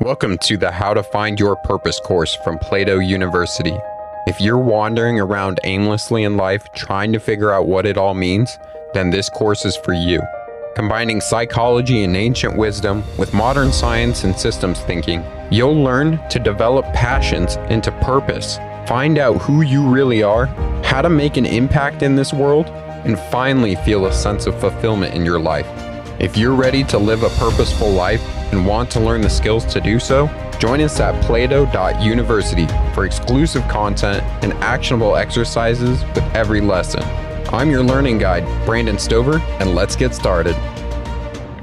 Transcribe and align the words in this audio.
Welcome 0.00 0.36
to 0.42 0.58
the 0.58 0.70
How 0.70 0.92
to 0.92 1.02
Find 1.02 1.40
Your 1.40 1.56
Purpose 1.56 1.98
course 2.00 2.34
from 2.44 2.58
Plato 2.58 2.98
University. 2.98 3.74
If 4.26 4.38
you're 4.42 4.58
wandering 4.58 5.18
around 5.18 5.58
aimlessly 5.64 6.24
in 6.24 6.36
life 6.36 6.70
trying 6.74 7.14
to 7.14 7.18
figure 7.18 7.50
out 7.50 7.66
what 7.66 7.86
it 7.86 7.96
all 7.96 8.12
means, 8.12 8.58
then 8.92 9.08
this 9.08 9.30
course 9.30 9.64
is 9.64 9.74
for 9.74 9.94
you. 9.94 10.20
Combining 10.74 11.22
psychology 11.22 12.04
and 12.04 12.14
ancient 12.14 12.58
wisdom 12.58 13.04
with 13.16 13.32
modern 13.32 13.72
science 13.72 14.24
and 14.24 14.38
systems 14.38 14.80
thinking, 14.80 15.24
you'll 15.50 15.82
learn 15.82 16.20
to 16.28 16.38
develop 16.38 16.84
passions 16.92 17.56
into 17.70 17.90
purpose, 18.02 18.58
find 18.86 19.16
out 19.16 19.40
who 19.40 19.62
you 19.62 19.82
really 19.88 20.22
are, 20.22 20.44
how 20.84 21.00
to 21.00 21.08
make 21.08 21.38
an 21.38 21.46
impact 21.46 22.02
in 22.02 22.16
this 22.16 22.34
world, 22.34 22.66
and 23.06 23.18
finally 23.30 23.76
feel 23.76 24.04
a 24.04 24.12
sense 24.12 24.46
of 24.46 24.60
fulfillment 24.60 25.14
in 25.14 25.24
your 25.24 25.40
life. 25.40 25.66
If 26.20 26.36
you're 26.36 26.54
ready 26.54 26.84
to 26.84 26.98
live 26.98 27.22
a 27.22 27.30
purposeful 27.30 27.90
life 27.90 28.20
and 28.52 28.66
want 28.66 28.90
to 28.92 29.00
learn 29.00 29.20
the 29.20 29.30
skills 29.30 29.64
to 29.66 29.80
do 29.80 29.98
so, 29.98 30.26
join 30.58 30.80
us 30.80 31.00
at 31.00 31.22
plato.university 31.24 32.66
for 32.94 33.04
exclusive 33.04 33.66
content 33.68 34.22
and 34.42 34.52
actionable 34.54 35.16
exercises 35.16 36.02
with 36.14 36.24
every 36.34 36.60
lesson. 36.60 37.02
I'm 37.54 37.70
your 37.70 37.82
learning 37.82 38.18
guide, 38.18 38.44
Brandon 38.66 38.98
Stover, 38.98 39.38
and 39.60 39.74
let's 39.74 39.96
get 39.96 40.14
started. 40.14 40.56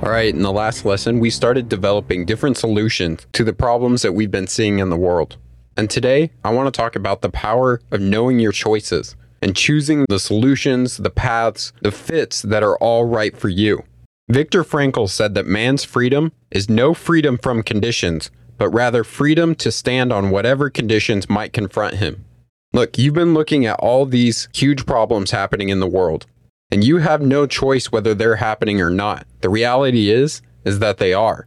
All 0.04 0.12
right, 0.12 0.34
in 0.34 0.42
the 0.42 0.52
last 0.52 0.86
lesson, 0.86 1.20
we 1.20 1.30
started 1.30 1.70
developing 1.70 2.26
different 2.26 2.58
solutions 2.58 3.26
to 3.34 3.44
the 3.44 3.54
problems 3.54 4.02
that 4.02 4.14
we've 4.14 4.32
been 4.32 4.48
seeing 4.48 4.80
in 4.80 4.90
the 4.90 4.98
world. 4.98 5.38
And 5.76 5.90
today, 5.90 6.32
I 6.44 6.52
want 6.52 6.74
to 6.74 6.78
talk 6.78 6.96
about 6.96 7.22
the 7.22 7.30
power 7.30 7.82
of 7.90 8.02
knowing 8.02 8.40
your 8.40 8.52
choices 8.52 9.16
and 9.42 9.56
choosing 9.56 10.06
the 10.10 10.20
solutions, 10.20 10.98
the 10.98 11.10
paths, 11.10 11.74
the 11.82 11.92
fits 11.92 12.42
that 12.44 12.64
are 12.64 12.78
all 12.78 13.06
right 13.06 13.36
for 13.36 13.50
you. 13.50 13.84
Viktor 14.30 14.64
Frankl 14.64 15.10
said 15.10 15.34
that 15.34 15.46
man's 15.46 15.84
freedom 15.84 16.32
is 16.50 16.70
no 16.70 16.94
freedom 16.94 17.38
from 17.38 17.62
conditions, 17.62 18.32
but 18.58 18.70
rather 18.70 19.04
freedom 19.04 19.54
to 19.56 19.70
stand 19.70 20.14
on 20.14 20.30
whatever 20.30 20.70
conditions 20.70 21.30
might 21.30 21.52
confront 21.52 21.96
him. 21.96 22.24
Look, 22.72 22.98
you've 22.98 23.14
been 23.14 23.34
looking 23.34 23.66
at 23.66 23.80
all 23.80 24.06
these 24.06 24.48
huge 24.54 24.86
problems 24.86 25.32
happening 25.32 25.68
in 25.68 25.82
the 25.82 25.88
world, 25.88 26.26
and 26.72 26.86
you 26.86 27.00
have 27.00 27.22
no 27.22 27.46
choice 27.46 27.92
whether 27.92 28.14
they're 28.14 28.38
happening 28.38 28.80
or 28.80 28.90
not. 28.90 29.28
The 29.42 29.50
reality 29.50 30.10
is 30.10 30.42
is 30.64 30.80
that 30.80 31.00
they 31.00 31.14
are. 31.14 31.46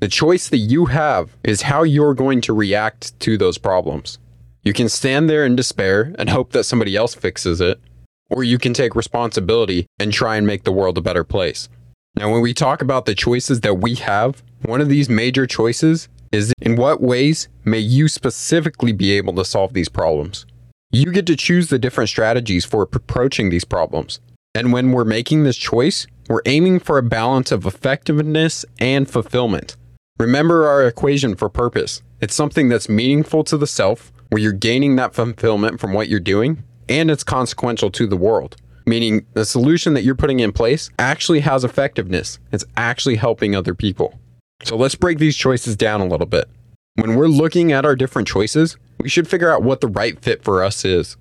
The 0.00 0.08
choice 0.08 0.50
that 0.50 0.58
you 0.58 0.86
have 0.86 1.34
is 1.42 1.62
how 1.62 1.82
you're 1.82 2.12
going 2.12 2.42
to 2.42 2.52
react 2.52 3.18
to 3.20 3.38
those 3.38 3.56
problems. 3.56 4.18
You 4.62 4.74
can 4.74 4.90
stand 4.90 5.30
there 5.30 5.46
in 5.46 5.56
despair 5.56 6.14
and 6.18 6.28
hope 6.28 6.52
that 6.52 6.64
somebody 6.64 6.94
else 6.94 7.14
fixes 7.14 7.62
it, 7.62 7.80
or 8.28 8.44
you 8.44 8.58
can 8.58 8.74
take 8.74 8.94
responsibility 8.94 9.86
and 9.98 10.12
try 10.12 10.36
and 10.36 10.46
make 10.46 10.64
the 10.64 10.72
world 10.72 10.98
a 10.98 11.00
better 11.00 11.24
place. 11.24 11.70
Now, 12.18 12.32
when 12.32 12.40
we 12.40 12.52
talk 12.52 12.82
about 12.82 13.06
the 13.06 13.14
choices 13.14 13.60
that 13.60 13.74
we 13.74 13.94
have, 13.94 14.42
one 14.62 14.80
of 14.80 14.88
these 14.88 15.08
major 15.08 15.46
choices 15.46 16.08
is 16.32 16.52
in 16.60 16.74
what 16.74 17.00
ways 17.00 17.46
may 17.64 17.78
you 17.78 18.08
specifically 18.08 18.90
be 18.90 19.12
able 19.12 19.34
to 19.34 19.44
solve 19.44 19.72
these 19.72 19.88
problems? 19.88 20.44
You 20.90 21.12
get 21.12 21.26
to 21.26 21.36
choose 21.36 21.68
the 21.68 21.78
different 21.78 22.10
strategies 22.10 22.64
for 22.64 22.82
approaching 22.82 23.50
these 23.50 23.64
problems. 23.64 24.18
And 24.52 24.72
when 24.72 24.90
we're 24.90 25.04
making 25.04 25.44
this 25.44 25.56
choice, 25.56 26.08
we're 26.28 26.42
aiming 26.44 26.80
for 26.80 26.98
a 26.98 27.04
balance 27.04 27.52
of 27.52 27.64
effectiveness 27.64 28.64
and 28.80 29.08
fulfillment. 29.08 29.76
Remember 30.18 30.66
our 30.66 30.88
equation 30.88 31.36
for 31.36 31.48
purpose. 31.48 32.02
It's 32.20 32.34
something 32.34 32.68
that's 32.68 32.88
meaningful 32.88 33.44
to 33.44 33.56
the 33.56 33.68
self, 33.68 34.12
where 34.30 34.42
you're 34.42 34.50
gaining 34.50 34.96
that 34.96 35.14
fulfillment 35.14 35.78
from 35.78 35.92
what 35.92 36.08
you're 36.08 36.18
doing, 36.18 36.64
and 36.88 37.12
it's 37.12 37.22
consequential 37.22 37.92
to 37.92 38.08
the 38.08 38.16
world 38.16 38.56
meaning 38.88 39.26
the 39.34 39.44
solution 39.44 39.94
that 39.94 40.02
you're 40.02 40.14
putting 40.14 40.40
in 40.40 40.52
place 40.52 40.90
actually 40.98 41.40
has 41.40 41.64
effectiveness. 41.64 42.38
It's 42.50 42.64
actually 42.76 43.16
helping 43.16 43.54
other 43.54 43.74
people. 43.74 44.18
So 44.64 44.76
let's 44.76 44.94
break 44.94 45.18
these 45.18 45.36
choices 45.36 45.76
down 45.76 46.00
a 46.00 46.06
little 46.06 46.26
bit. 46.26 46.48
When 46.96 47.14
we're 47.14 47.28
looking 47.28 47.70
at 47.70 47.84
our 47.84 47.94
different 47.94 48.26
choices, 48.26 48.76
we 48.98 49.08
should 49.08 49.28
figure 49.28 49.52
out 49.52 49.62
what 49.62 49.80
the 49.80 49.86
right 49.86 50.18
fit 50.20 50.42
for 50.42 50.64
us 50.64 50.84
is. 50.84 51.16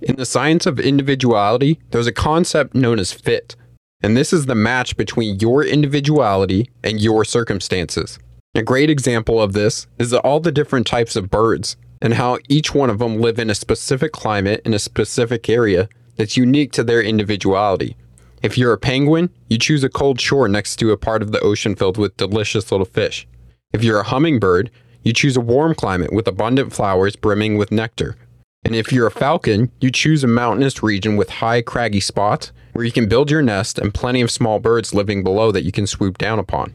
In 0.00 0.16
the 0.16 0.26
science 0.26 0.66
of 0.66 0.80
individuality, 0.80 1.78
there's 1.90 2.06
a 2.06 2.12
concept 2.12 2.74
known 2.74 2.98
as 2.98 3.12
fit, 3.12 3.54
and 4.02 4.16
this 4.16 4.32
is 4.32 4.46
the 4.46 4.54
match 4.54 4.96
between 4.96 5.38
your 5.38 5.64
individuality 5.64 6.70
and 6.82 7.00
your 7.00 7.24
circumstances. 7.24 8.18
A 8.54 8.62
great 8.62 8.90
example 8.90 9.40
of 9.40 9.52
this 9.52 9.86
is 9.98 10.12
all 10.12 10.40
the 10.40 10.52
different 10.52 10.86
types 10.86 11.16
of 11.16 11.30
birds 11.30 11.76
and 12.00 12.14
how 12.14 12.38
each 12.48 12.74
one 12.74 12.90
of 12.90 12.98
them 12.98 13.20
live 13.20 13.38
in 13.38 13.48
a 13.48 13.54
specific 13.54 14.12
climate 14.12 14.60
in 14.64 14.74
a 14.74 14.78
specific 14.78 15.48
area 15.48 15.88
that's 16.16 16.36
unique 16.36 16.72
to 16.72 16.84
their 16.84 17.02
individuality. 17.02 17.96
If 18.42 18.58
you're 18.58 18.72
a 18.72 18.78
penguin, 18.78 19.30
you 19.48 19.58
choose 19.58 19.84
a 19.84 19.88
cold 19.88 20.20
shore 20.20 20.48
next 20.48 20.76
to 20.76 20.90
a 20.90 20.96
part 20.96 21.22
of 21.22 21.32
the 21.32 21.40
ocean 21.40 21.76
filled 21.76 21.96
with 21.96 22.16
delicious 22.16 22.72
little 22.72 22.86
fish. 22.86 23.26
If 23.72 23.84
you're 23.84 24.00
a 24.00 24.04
hummingbird, 24.04 24.70
you 25.02 25.12
choose 25.12 25.36
a 25.36 25.40
warm 25.40 25.74
climate 25.74 26.12
with 26.12 26.26
abundant 26.26 26.72
flowers 26.72 27.16
brimming 27.16 27.56
with 27.56 27.72
nectar. 27.72 28.16
And 28.64 28.74
if 28.74 28.92
you're 28.92 29.06
a 29.06 29.12
falcon, 29.12 29.70
you 29.80 29.90
choose 29.90 30.22
a 30.22 30.28
mountainous 30.28 30.82
region 30.82 31.16
with 31.16 31.30
high 31.30 31.62
craggy 31.62 32.00
spots 32.00 32.52
where 32.72 32.84
you 32.84 32.92
can 32.92 33.08
build 33.08 33.30
your 33.30 33.42
nest 33.42 33.78
and 33.78 33.92
plenty 33.92 34.20
of 34.20 34.30
small 34.30 34.58
birds 34.58 34.94
living 34.94 35.22
below 35.22 35.52
that 35.52 35.64
you 35.64 35.72
can 35.72 35.86
swoop 35.86 36.18
down 36.18 36.38
upon. 36.38 36.74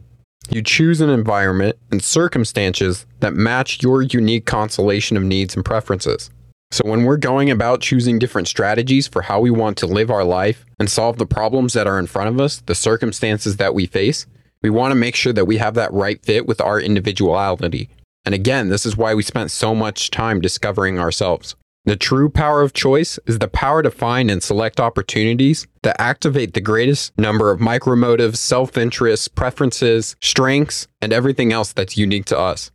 You 0.49 0.61
choose 0.61 1.01
an 1.01 1.09
environment 1.09 1.77
and 1.91 2.01
circumstances 2.01 3.05
that 3.19 3.33
match 3.33 3.83
your 3.83 4.01
unique 4.01 4.45
constellation 4.45 5.17
of 5.17 5.23
needs 5.23 5.55
and 5.55 5.65
preferences. 5.65 6.29
So, 6.69 6.83
when 6.85 7.05
we're 7.05 7.17
going 7.17 7.49
about 7.49 7.79
choosing 7.79 8.19
different 8.19 8.49
strategies 8.49 9.07
for 9.07 9.21
how 9.21 9.39
we 9.39 9.49
want 9.49 9.77
to 9.77 9.87
live 9.87 10.11
our 10.11 10.25
life 10.25 10.65
and 10.79 10.89
solve 10.89 11.17
the 11.17 11.25
problems 11.25 11.73
that 11.73 11.87
are 11.87 11.97
in 11.97 12.07
front 12.07 12.29
of 12.29 12.41
us, 12.41 12.61
the 12.65 12.75
circumstances 12.75 13.55
that 13.55 13.73
we 13.73 13.85
face, 13.85 14.27
we 14.61 14.69
want 14.69 14.91
to 14.91 14.95
make 14.95 15.15
sure 15.15 15.31
that 15.31 15.45
we 15.45 15.57
have 15.57 15.75
that 15.75 15.93
right 15.93 16.21
fit 16.25 16.45
with 16.45 16.59
our 16.59 16.79
individuality. 16.79 17.89
And 18.25 18.35
again, 18.35 18.67
this 18.67 18.85
is 18.85 18.97
why 18.97 19.13
we 19.13 19.23
spent 19.23 19.51
so 19.51 19.73
much 19.73 20.11
time 20.11 20.41
discovering 20.41 20.99
ourselves. 20.99 21.55
The 21.85 21.95
true 21.95 22.29
power 22.29 22.61
of 22.61 22.73
choice 22.73 23.17
is 23.25 23.39
the 23.39 23.47
power 23.47 23.81
to 23.81 23.89
find 23.89 24.29
and 24.29 24.43
select 24.43 24.81
opportunities 24.81 25.67
that 25.83 26.01
activate 26.01 26.53
the 26.53 26.59
greatest 26.59 27.17
number 27.17 27.49
of 27.49 27.61
micromotives, 27.61 28.35
self 28.35 28.77
interests, 28.77 29.29
preferences, 29.29 30.17
strengths, 30.19 30.85
and 31.01 31.13
everything 31.13 31.53
else 31.53 31.71
that's 31.71 31.97
unique 31.97 32.25
to 32.25 32.37
us. 32.37 32.71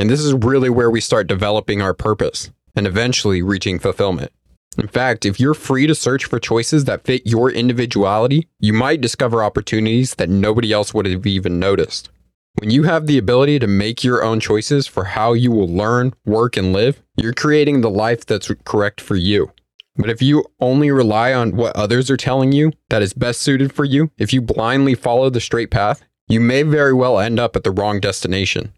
And 0.00 0.10
this 0.10 0.20
is 0.20 0.34
really 0.34 0.68
where 0.68 0.90
we 0.90 1.00
start 1.00 1.28
developing 1.28 1.80
our 1.80 1.94
purpose 1.94 2.50
and 2.76 2.86
eventually 2.86 3.42
reaching 3.42 3.78
fulfillment. 3.78 4.30
In 4.78 4.88
fact, 4.88 5.24
if 5.24 5.40
you're 5.40 5.54
free 5.54 5.86
to 5.86 5.94
search 5.94 6.26
for 6.26 6.38
choices 6.38 6.84
that 6.84 7.04
fit 7.04 7.26
your 7.26 7.50
individuality, 7.50 8.46
you 8.60 8.74
might 8.74 9.00
discover 9.00 9.42
opportunities 9.42 10.14
that 10.16 10.28
nobody 10.28 10.72
else 10.72 10.92
would 10.92 11.06
have 11.06 11.26
even 11.26 11.58
noticed. 11.58 12.10
When 12.60 12.70
you 12.70 12.84
have 12.84 13.06
the 13.06 13.18
ability 13.18 13.58
to 13.58 13.66
make 13.66 14.04
your 14.04 14.22
own 14.22 14.40
choices 14.40 14.86
for 14.86 15.04
how 15.04 15.32
you 15.32 15.50
will 15.50 15.68
learn, 15.68 16.14
work, 16.24 16.56
and 16.56 16.72
live, 16.72 17.02
you're 17.16 17.32
creating 17.32 17.80
the 17.80 17.90
life 17.90 18.26
that's 18.26 18.50
correct 18.64 19.00
for 19.00 19.16
you. 19.16 19.50
But 19.96 20.10
if 20.10 20.20
you 20.20 20.44
only 20.60 20.90
rely 20.90 21.32
on 21.32 21.56
what 21.56 21.74
others 21.74 22.10
are 22.10 22.16
telling 22.18 22.52
you 22.52 22.72
that 22.90 23.02
is 23.02 23.14
best 23.14 23.40
suited 23.40 23.72
for 23.72 23.84
you, 23.84 24.10
if 24.18 24.32
you 24.32 24.42
blindly 24.42 24.94
follow 24.94 25.30
the 25.30 25.40
straight 25.40 25.70
path, 25.70 26.02
you 26.28 26.40
may 26.40 26.62
very 26.62 26.92
well 26.92 27.18
end 27.18 27.38
up 27.38 27.56
at 27.56 27.64
the 27.64 27.70
wrong 27.70 28.00
destination. 28.00 28.72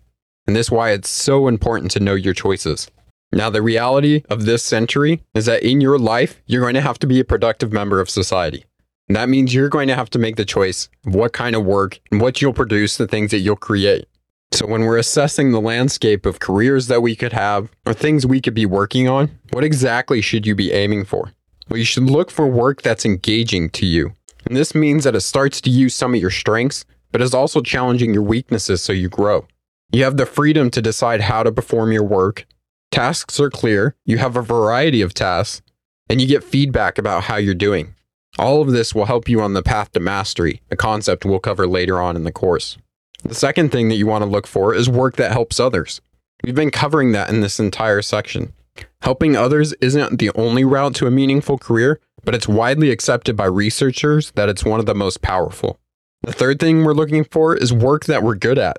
And 0.47 0.55
this 0.55 0.67
is 0.67 0.71
why 0.71 0.91
it's 0.91 1.09
so 1.09 1.49
important 1.49 1.91
to 1.93 2.01
know 2.01 2.15
your 2.15 2.35
choices. 2.35 2.89
Now, 3.31 3.50
the 3.50 3.62
reality 3.62 4.22
of 4.31 4.47
this 4.47 4.62
century 4.62 5.22
is 5.34 5.47
that 5.47 5.62
in 5.62 5.81
your 5.81 5.99
life, 5.99 6.41
you're 6.47 6.62
going 6.62 6.75
to 6.75 6.81
have 6.81 6.99
to 7.00 7.06
be 7.06 7.21
a 7.21 7.25
productive 7.25 7.72
member 7.72 8.00
of 8.00 8.09
society. 8.09 8.65
And 9.09 9.16
that 9.16 9.28
means 9.28 9.53
you're 9.53 9.69
going 9.69 9.89
to 9.89 9.94
have 9.94 10.11
to 10.11 10.19
make 10.19 10.37
the 10.37 10.44
choice 10.44 10.89
of 11.06 11.15
what 11.15 11.33
kind 11.33 11.55
of 11.55 11.65
work 11.65 12.00
and 12.11 12.21
what 12.21 12.41
you'll 12.41 12.53
produce, 12.53 12.97
the 12.97 13.06
things 13.06 13.31
that 13.31 13.38
you'll 13.38 13.56
create. 13.56 14.06
So, 14.53 14.67
when 14.67 14.83
we're 14.83 14.97
assessing 14.97 15.53
the 15.53 15.61
landscape 15.61 16.25
of 16.25 16.41
careers 16.41 16.87
that 16.87 17.03
we 17.03 17.15
could 17.15 17.34
have 17.34 17.71
or 17.84 17.93
things 17.93 18.27
we 18.27 18.41
could 18.41 18.55
be 18.55 18.65
working 18.65 19.06
on, 19.06 19.31
what 19.53 19.65
exactly 19.65 20.22
should 20.22 20.47
you 20.47 20.55
be 20.55 20.72
aiming 20.72 21.05
for? 21.05 21.33
Well, 21.69 21.78
you 21.78 21.84
should 21.84 22.05
look 22.05 22.31
for 22.31 22.47
work 22.47 22.81
that's 22.81 23.05
engaging 23.05 23.69
to 23.71 23.84
you. 23.84 24.15
And 24.47 24.56
this 24.56 24.75
means 24.75 25.05
that 25.05 25.15
it 25.15 25.21
starts 25.21 25.61
to 25.62 25.71
use 25.71 25.94
some 25.94 26.15
of 26.15 26.21
your 26.21 26.31
strengths, 26.31 26.87
but 27.12 27.21
is 27.21 27.34
also 27.34 27.61
challenging 27.61 28.15
your 28.15 28.22
weaknesses 28.22 28.83
so 28.83 28.94
you 28.94 29.11
grow. 29.11 29.47
You 29.93 30.05
have 30.05 30.17
the 30.17 30.27
freedom 30.27 30.71
to 30.71 30.81
decide 30.81 31.21
how 31.21 31.43
to 31.43 31.53
perform 31.53 31.93
your 31.93 32.05
work 32.05 32.47
Tasks 32.90 33.38
are 33.38 33.50
clear, 33.50 33.94
you 34.06 34.19
have 34.19 34.37
a 34.37 34.43
variety 34.43 35.02
of 35.02 35.12
tasks, 35.12 35.62
and 36.08 36.20
you 36.20 36.26
get 36.26 36.43
feedback 36.43 36.96
about 36.96 37.25
how 37.25 37.37
you're 37.37 37.55
doing. 37.55 37.94
All 38.38 38.62
of 38.62 38.70
this 38.70 38.94
will 38.94 39.05
help 39.05 39.29
you 39.29 39.40
on 39.43 39.52
the 39.52 39.62
path 39.62 39.93
to 39.93 40.00
mastery, 40.00 40.62
a 40.70 40.76
concept 40.76 41.25
we'll 41.25 41.38
cover 41.38 41.67
later 41.67 42.00
on 42.00 42.17
in 42.17 42.25
the 42.25 42.32
course. 42.32 42.79
The 43.25 43.35
second 43.35 43.73
thing 43.73 43.88
that 43.88 43.96
you 43.96 44.06
want 44.06 44.23
to 44.23 44.31
look 44.31 44.46
for 44.46 44.75
is 44.75 44.88
work 44.88 45.17
that 45.17 45.32
helps 45.32 45.61
others. 45.61 46.00
We've 46.43 46.55
been 46.55 46.70
covering 46.70 47.12
that 47.12 47.29
in 47.29 47.40
this 47.40 47.61
entire 47.61 48.00
section. 48.00 48.55
Helping 49.02 49.37
others 49.37 49.75
isn't 49.75 50.19
the 50.19 50.31
only 50.34 50.64
route 50.64 50.94
to 50.96 51.06
a 51.06 51.11
meaningful 51.11 51.58
career, 51.58 52.00
but 52.25 52.34
it's 52.34 52.49
widely 52.49 52.91
accepted 52.91 53.37
by 53.37 53.46
researchers 53.46 54.31
that 54.32 54.49
it's 54.49 54.64
one 54.64 54.81
of 54.81 54.87
the 54.87 54.94
most 54.94 55.20
powerful. 55.20 55.79
The 56.23 56.32
third 56.32 56.58
thing 56.58 56.84
we're 56.84 56.94
looking 56.94 57.25
for 57.25 57.55
is 57.55 57.73
work 57.73 58.06
that 58.06 58.23
we're 58.23 58.34
good 58.34 58.58
at 58.58 58.79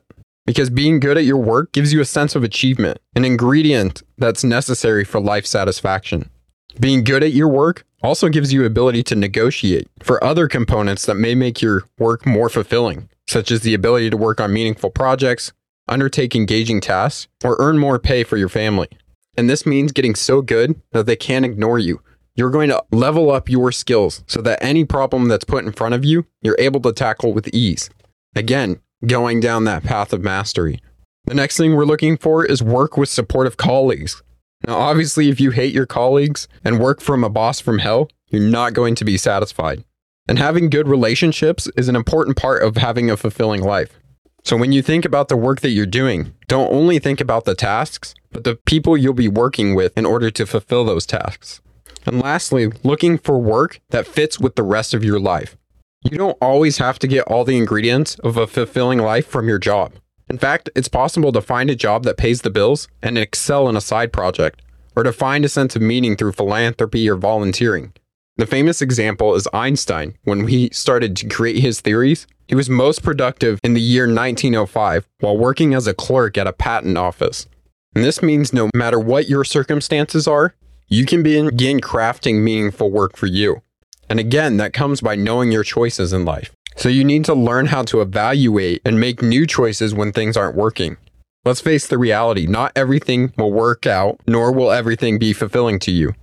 because 0.50 0.72
being 0.72 1.00
good 1.00 1.16
at 1.16 1.26
your 1.26 1.38
work 1.38 1.72
gives 1.74 1.94
you 1.94 2.02
a 2.02 2.06
sense 2.06 2.36
of 2.36 2.44
achievement, 2.44 2.98
an 3.16 3.24
ingredient 3.24 4.02
that's 4.18 4.44
necessary 4.44 5.06
for 5.06 5.20
life 5.20 5.46
satisfaction. 5.46 6.28
Being 6.80 7.04
good 7.04 7.22
at 7.22 7.34
your 7.34 7.48
work 7.48 7.86
also 8.02 8.30
gives 8.30 8.52
you 8.52 8.66
ability 8.66 9.04
to 9.04 9.16
negotiate 9.16 9.88
for 10.02 10.24
other 10.24 10.48
components 10.48 11.06
that 11.06 11.14
may 11.18 11.36
make 11.36 11.62
your 11.62 11.84
work 12.00 12.26
more 12.26 12.50
fulfilling, 12.50 13.10
such 13.28 13.52
as 13.52 13.62
the 13.62 13.76
ability 13.76 14.10
to 14.10 14.18
work 14.18 14.42
on 14.42 14.52
meaningful 14.52 14.90
projects, 14.90 15.54
undertake 15.88 16.36
engaging 16.36 16.82
tasks, 16.82 17.28
or 17.44 17.56
earn 17.60 17.78
more 17.78 18.00
pay 18.00 18.24
for 18.24 18.36
your 18.36 18.50
family. 18.50 18.88
And 19.38 19.48
this 19.48 19.68
means 19.68 19.92
getting 19.92 20.16
so 20.16 20.42
good 20.42 20.82
that 20.94 21.06
they 21.06 21.16
can't 21.16 21.46
ignore 21.46 21.78
you. 21.78 22.02
You're 22.34 22.50
going 22.50 22.70
to 22.70 22.84
level 22.92 23.30
up 23.30 23.50
your 23.50 23.72
skills 23.72 24.24
so 24.26 24.42
that 24.42 24.64
any 24.64 24.84
problem 24.84 25.28
that's 25.28 25.46
put 25.46 25.64
in 25.64 25.74
front 25.74 25.94
of 25.94 26.04
you, 26.04 26.26
you're 26.42 26.58
able 26.58 26.80
to 26.80 26.92
tackle 26.92 27.34
with 27.34 27.50
ease. 27.50 27.92
Again, 28.36 28.80
going 29.06 29.40
down 29.40 29.64
that 29.64 29.84
path 29.84 30.14
of 30.14 30.22
mastery. 30.22 30.80
The 31.26 31.36
next 31.36 31.58
thing 31.58 31.76
we're 31.76 31.86
looking 31.86 32.18
for 32.18 32.46
is 32.46 32.64
work 32.64 32.98
with 32.98 33.10
supportive 33.10 33.58
colleagues. 33.58 34.22
Now, 34.68 34.78
obviously, 34.78 35.30
if 35.30 35.40
you 35.40 35.52
hate 35.52 35.74
your 35.74 35.86
colleagues 35.86 36.48
and 36.64 36.80
work 36.80 37.02
from 37.02 37.24
a 37.24 37.30
boss 37.30 37.60
from 37.60 37.80
hell, 37.80 38.10
you're 38.28 38.42
not 38.42 38.74
going 38.74 38.96
to 38.96 39.06
be 39.06 39.18
satisfied. 39.18 39.84
And 40.28 40.38
having 40.38 40.70
good 40.70 40.88
relationships 40.88 41.68
is 41.76 41.88
an 41.88 41.96
important 41.96 42.38
part 42.38 42.62
of 42.62 42.78
having 42.78 43.10
a 43.10 43.18
fulfilling 43.18 43.64
life. 43.64 44.00
So 44.44 44.58
when 44.58 44.72
you 44.72 44.82
think 44.82 45.06
about 45.06 45.28
the 45.28 45.38
work 45.38 45.62
that 45.62 45.72
you're 45.72 45.86
doing, 45.86 46.34
don't 46.48 46.72
only 46.72 47.00
think 47.00 47.20
about 47.22 47.46
the 47.46 47.56
tasks, 47.56 48.16
but 48.32 48.44
the 48.44 48.56
people 48.56 48.98
you'll 48.98 49.14
be 49.14 49.28
working 49.28 49.76
with 49.76 49.98
in 49.98 50.06
order 50.06 50.32
to 50.32 50.46
fulfill 50.46 50.86
those 50.86 51.06
tasks. 51.06 51.62
And 52.06 52.20
lastly, 52.20 52.72
looking 52.84 53.18
for 53.18 53.40
work 53.40 53.82
that 53.90 54.08
fits 54.08 54.40
with 54.40 54.56
the 54.56 54.64
rest 54.64 54.94
of 54.94 55.04
your 55.04 55.20
life. 55.20 55.58
You 56.04 56.18
don't 56.18 56.38
always 56.42 56.78
have 56.78 56.98
to 57.00 57.08
get 57.08 57.28
all 57.28 57.44
the 57.44 57.58
ingredients 57.58 58.16
of 58.20 58.38
a 58.38 58.48
fulfilling 58.48 59.00
life 59.00 59.28
from 59.28 59.50
your 59.50 59.60
job. 59.60 59.94
In 60.30 60.38
fact, 60.38 60.70
it's 60.74 60.88
possible 60.88 61.34
to 61.34 61.42
find 61.42 61.70
a 61.70 61.76
job 61.76 62.04
that 62.04 62.16
pays 62.16 62.42
the 62.42 62.50
bills 62.50 62.88
and 63.04 63.18
excel 63.18 63.68
in 63.68 63.76
a 63.76 63.82
side 63.82 64.14
project, 64.14 64.62
or 64.96 65.04
to 65.04 65.12
find 65.12 65.44
a 65.44 65.50
sense 65.50 65.76
of 65.76 65.82
meaning 65.82 66.16
through 66.16 66.32
philanthropy 66.32 67.10
or 67.10 67.16
volunteering. 67.16 67.92
The 68.38 68.46
famous 68.46 68.82
example 68.82 69.36
is 69.36 69.50
Einstein. 69.54 70.16
When 70.24 70.48
he 70.48 70.70
started 70.72 71.18
to 71.18 71.28
create 71.28 71.60
his 71.60 71.82
theories, 71.82 72.28
he 72.48 72.56
was 72.56 72.70
most 72.70 73.04
productive 73.04 73.60
in 73.62 73.74
the 73.74 73.82
year 73.82 74.04
1905 74.04 75.06
while 75.20 75.38
working 75.38 75.74
as 75.74 75.86
a 75.86 75.94
clerk 75.94 76.38
at 76.38 76.48
a 76.48 76.54
patent 76.54 76.98
office. 76.98 77.46
And 77.94 78.06
this 78.06 78.22
means 78.22 78.54
no 78.54 78.70
matter 78.74 79.00
what 79.00 79.28
your 79.28 79.44
circumstances 79.44 80.30
are, 80.30 80.56
you 80.88 81.06
can 81.06 81.24
begin 81.24 81.82
crafting 81.82 82.42
meaningful 82.42 82.90
work 82.90 83.18
for 83.18 83.28
you. 83.28 83.62
And 84.10 84.20
again, 84.20 84.58
that 84.58 84.74
comes 84.74 85.02
by 85.02 85.16
knowing 85.16 85.52
your 85.52 85.64
choices 85.64 86.14
in 86.14 86.26
life. 86.26 86.52
So 86.76 86.90
you 86.90 87.04
need 87.04 87.26
to 87.26 87.34
learn 87.34 87.68
how 87.68 87.84
to 87.84 88.02
evaluate 88.02 88.82
and 88.86 89.00
make 89.00 89.22
new 89.22 89.46
choices 89.46 89.94
when 89.94 90.12
things 90.12 90.38
aren't 90.38 90.56
working. 90.56 90.98
Let's 91.46 91.62
face 91.62 91.88
the 91.88 91.98
reality 91.98 92.48
not 92.48 92.72
everything 92.76 93.34
will 93.38 93.52
work 93.52 93.86
out, 93.86 94.20
nor 94.28 94.52
will 94.52 94.72
everything 94.72 95.20
be 95.20 95.34
fulfilling 95.34 95.80
to 95.80 95.92
you. 95.92 96.14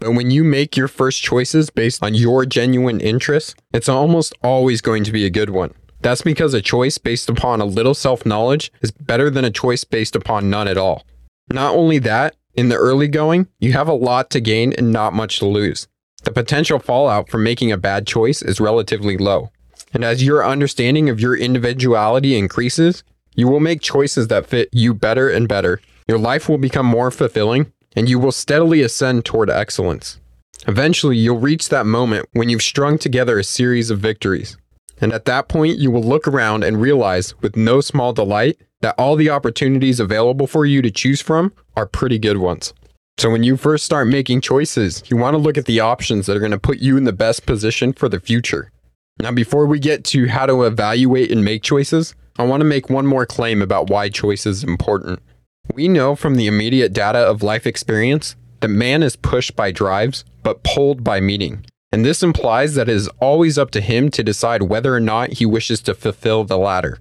But 0.00 0.12
when 0.12 0.30
you 0.30 0.44
make 0.44 0.76
your 0.76 0.88
first 0.88 1.22
choices 1.22 1.70
based 1.70 2.02
on 2.02 2.14
your 2.14 2.44
genuine 2.44 3.00
interests, 3.00 3.54
it's 3.72 3.88
almost 3.88 4.34
always 4.42 4.80
going 4.80 5.04
to 5.04 5.12
be 5.12 5.24
a 5.24 5.30
good 5.30 5.50
one. 5.50 5.72
That's 6.00 6.22
because 6.22 6.52
a 6.54 6.60
choice 6.60 6.98
based 6.98 7.30
upon 7.30 7.60
a 7.60 7.64
little 7.64 7.94
self 7.94 8.26
knowledge 8.26 8.70
is 8.82 8.90
better 8.90 9.30
than 9.30 9.44
a 9.44 9.50
choice 9.50 9.84
based 9.84 10.14
upon 10.14 10.50
none 10.50 10.68
at 10.68 10.76
all. 10.76 11.04
Not 11.50 11.74
only 11.74 11.98
that, 12.00 12.36
in 12.54 12.68
the 12.68 12.76
early 12.76 13.08
going, 13.08 13.48
you 13.58 13.72
have 13.72 13.88
a 13.88 13.94
lot 13.94 14.30
to 14.30 14.40
gain 14.40 14.72
and 14.74 14.92
not 14.92 15.12
much 15.12 15.38
to 15.38 15.46
lose. 15.46 15.88
The 16.24 16.32
potential 16.32 16.78
fallout 16.78 17.28
from 17.28 17.44
making 17.44 17.70
a 17.70 17.76
bad 17.76 18.06
choice 18.06 18.40
is 18.40 18.58
relatively 18.58 19.18
low. 19.18 19.50
And 19.92 20.04
as 20.04 20.24
your 20.24 20.44
understanding 20.44 21.08
of 21.10 21.20
your 21.20 21.36
individuality 21.36 22.36
increases, 22.36 23.04
you 23.34 23.46
will 23.46 23.60
make 23.60 23.80
choices 23.80 24.28
that 24.28 24.46
fit 24.46 24.70
you 24.72 24.94
better 24.94 25.28
and 25.28 25.46
better. 25.46 25.80
Your 26.08 26.18
life 26.18 26.48
will 26.48 26.58
become 26.58 26.86
more 26.86 27.10
fulfilling 27.10 27.72
and 27.94 28.08
you 28.08 28.18
will 28.18 28.32
steadily 28.32 28.80
ascend 28.80 29.24
toward 29.24 29.50
excellence. 29.50 30.18
Eventually, 30.66 31.16
you'll 31.16 31.38
reach 31.38 31.68
that 31.68 31.84
moment 31.84 32.26
when 32.32 32.48
you've 32.48 32.62
strung 32.62 32.96
together 32.96 33.38
a 33.38 33.44
series 33.44 33.90
of 33.90 33.98
victories. 33.98 34.56
And 35.00 35.12
at 35.12 35.26
that 35.26 35.48
point, 35.48 35.78
you 35.78 35.90
will 35.90 36.02
look 36.02 36.26
around 36.26 36.64
and 36.64 36.80
realize, 36.80 37.38
with 37.42 37.56
no 37.56 37.80
small 37.80 38.12
delight, 38.12 38.58
that 38.80 38.94
all 38.96 39.16
the 39.16 39.30
opportunities 39.30 40.00
available 40.00 40.46
for 40.46 40.64
you 40.64 40.80
to 40.82 40.90
choose 40.90 41.20
from 41.20 41.52
are 41.76 41.86
pretty 41.86 42.18
good 42.18 42.38
ones. 42.38 42.72
So, 43.16 43.30
when 43.30 43.44
you 43.44 43.56
first 43.56 43.84
start 43.84 44.08
making 44.08 44.40
choices, 44.40 45.02
you 45.06 45.16
want 45.16 45.34
to 45.34 45.38
look 45.38 45.56
at 45.56 45.66
the 45.66 45.80
options 45.80 46.26
that 46.26 46.36
are 46.36 46.40
going 46.40 46.50
to 46.50 46.58
put 46.58 46.78
you 46.78 46.96
in 46.96 47.04
the 47.04 47.12
best 47.12 47.46
position 47.46 47.92
for 47.92 48.08
the 48.08 48.18
future. 48.18 48.72
Now, 49.20 49.30
before 49.30 49.66
we 49.66 49.78
get 49.78 50.04
to 50.06 50.26
how 50.26 50.46
to 50.46 50.64
evaluate 50.64 51.30
and 51.30 51.44
make 51.44 51.62
choices, 51.62 52.14
I 52.36 52.42
want 52.44 52.60
to 52.62 52.64
make 52.64 52.90
one 52.90 53.06
more 53.06 53.24
claim 53.24 53.62
about 53.62 53.88
why 53.88 54.08
choice 54.08 54.44
is 54.46 54.64
important. 54.64 55.20
We 55.72 55.86
know 55.86 56.16
from 56.16 56.34
the 56.34 56.48
immediate 56.48 56.92
data 56.92 57.20
of 57.20 57.42
life 57.42 57.66
experience 57.66 58.34
that 58.60 58.68
man 58.68 59.02
is 59.04 59.14
pushed 59.14 59.54
by 59.54 59.70
drives, 59.70 60.24
but 60.42 60.64
pulled 60.64 61.04
by 61.04 61.20
meaning. 61.20 61.64
And 61.92 62.04
this 62.04 62.24
implies 62.24 62.74
that 62.74 62.88
it 62.88 62.96
is 62.96 63.08
always 63.20 63.56
up 63.56 63.70
to 63.70 63.80
him 63.80 64.10
to 64.10 64.24
decide 64.24 64.62
whether 64.62 64.92
or 64.92 65.00
not 65.00 65.34
he 65.34 65.46
wishes 65.46 65.80
to 65.82 65.94
fulfill 65.94 66.42
the 66.42 66.58
latter. 66.58 66.98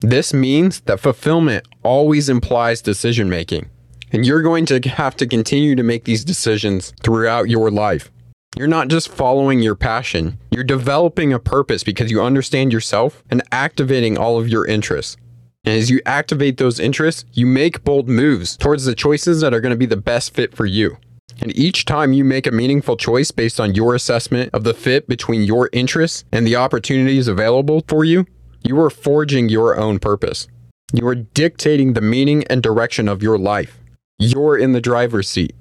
This 0.00 0.34
means 0.34 0.80
that 0.80 1.00
fulfillment 1.00 1.66
always 1.82 2.28
implies 2.28 2.82
decision 2.82 3.30
making. 3.30 3.70
And 4.14 4.24
you're 4.24 4.42
going 4.42 4.64
to 4.66 4.78
have 4.88 5.16
to 5.16 5.26
continue 5.26 5.74
to 5.74 5.82
make 5.82 6.04
these 6.04 6.24
decisions 6.24 6.94
throughout 7.02 7.48
your 7.48 7.68
life. 7.68 8.12
You're 8.56 8.68
not 8.68 8.86
just 8.86 9.08
following 9.08 9.58
your 9.58 9.74
passion, 9.74 10.38
you're 10.52 10.62
developing 10.62 11.32
a 11.32 11.40
purpose 11.40 11.82
because 11.82 12.12
you 12.12 12.22
understand 12.22 12.72
yourself 12.72 13.24
and 13.28 13.42
activating 13.50 14.16
all 14.16 14.38
of 14.38 14.48
your 14.48 14.64
interests. 14.66 15.16
And 15.64 15.74
as 15.76 15.90
you 15.90 16.00
activate 16.06 16.58
those 16.58 16.78
interests, 16.78 17.24
you 17.32 17.44
make 17.44 17.82
bold 17.82 18.08
moves 18.08 18.56
towards 18.56 18.84
the 18.84 18.94
choices 18.94 19.40
that 19.40 19.52
are 19.52 19.60
going 19.60 19.74
to 19.74 19.76
be 19.76 19.84
the 19.84 19.96
best 19.96 20.32
fit 20.32 20.54
for 20.54 20.64
you. 20.64 20.96
And 21.40 21.50
each 21.58 21.84
time 21.84 22.12
you 22.12 22.24
make 22.24 22.46
a 22.46 22.52
meaningful 22.52 22.96
choice 22.96 23.32
based 23.32 23.58
on 23.58 23.74
your 23.74 23.96
assessment 23.96 24.50
of 24.54 24.62
the 24.62 24.74
fit 24.74 25.08
between 25.08 25.42
your 25.42 25.70
interests 25.72 26.24
and 26.30 26.46
the 26.46 26.54
opportunities 26.54 27.26
available 27.26 27.82
for 27.88 28.04
you, 28.04 28.26
you 28.62 28.78
are 28.78 28.90
forging 28.90 29.48
your 29.48 29.76
own 29.76 29.98
purpose. 29.98 30.46
You 30.92 31.04
are 31.08 31.16
dictating 31.16 31.94
the 31.94 32.00
meaning 32.00 32.44
and 32.44 32.62
direction 32.62 33.08
of 33.08 33.20
your 33.20 33.38
life. 33.38 33.80
You're 34.18 34.56
in 34.56 34.72
the 34.72 34.80
driver's 34.80 35.28
seat. 35.28 35.54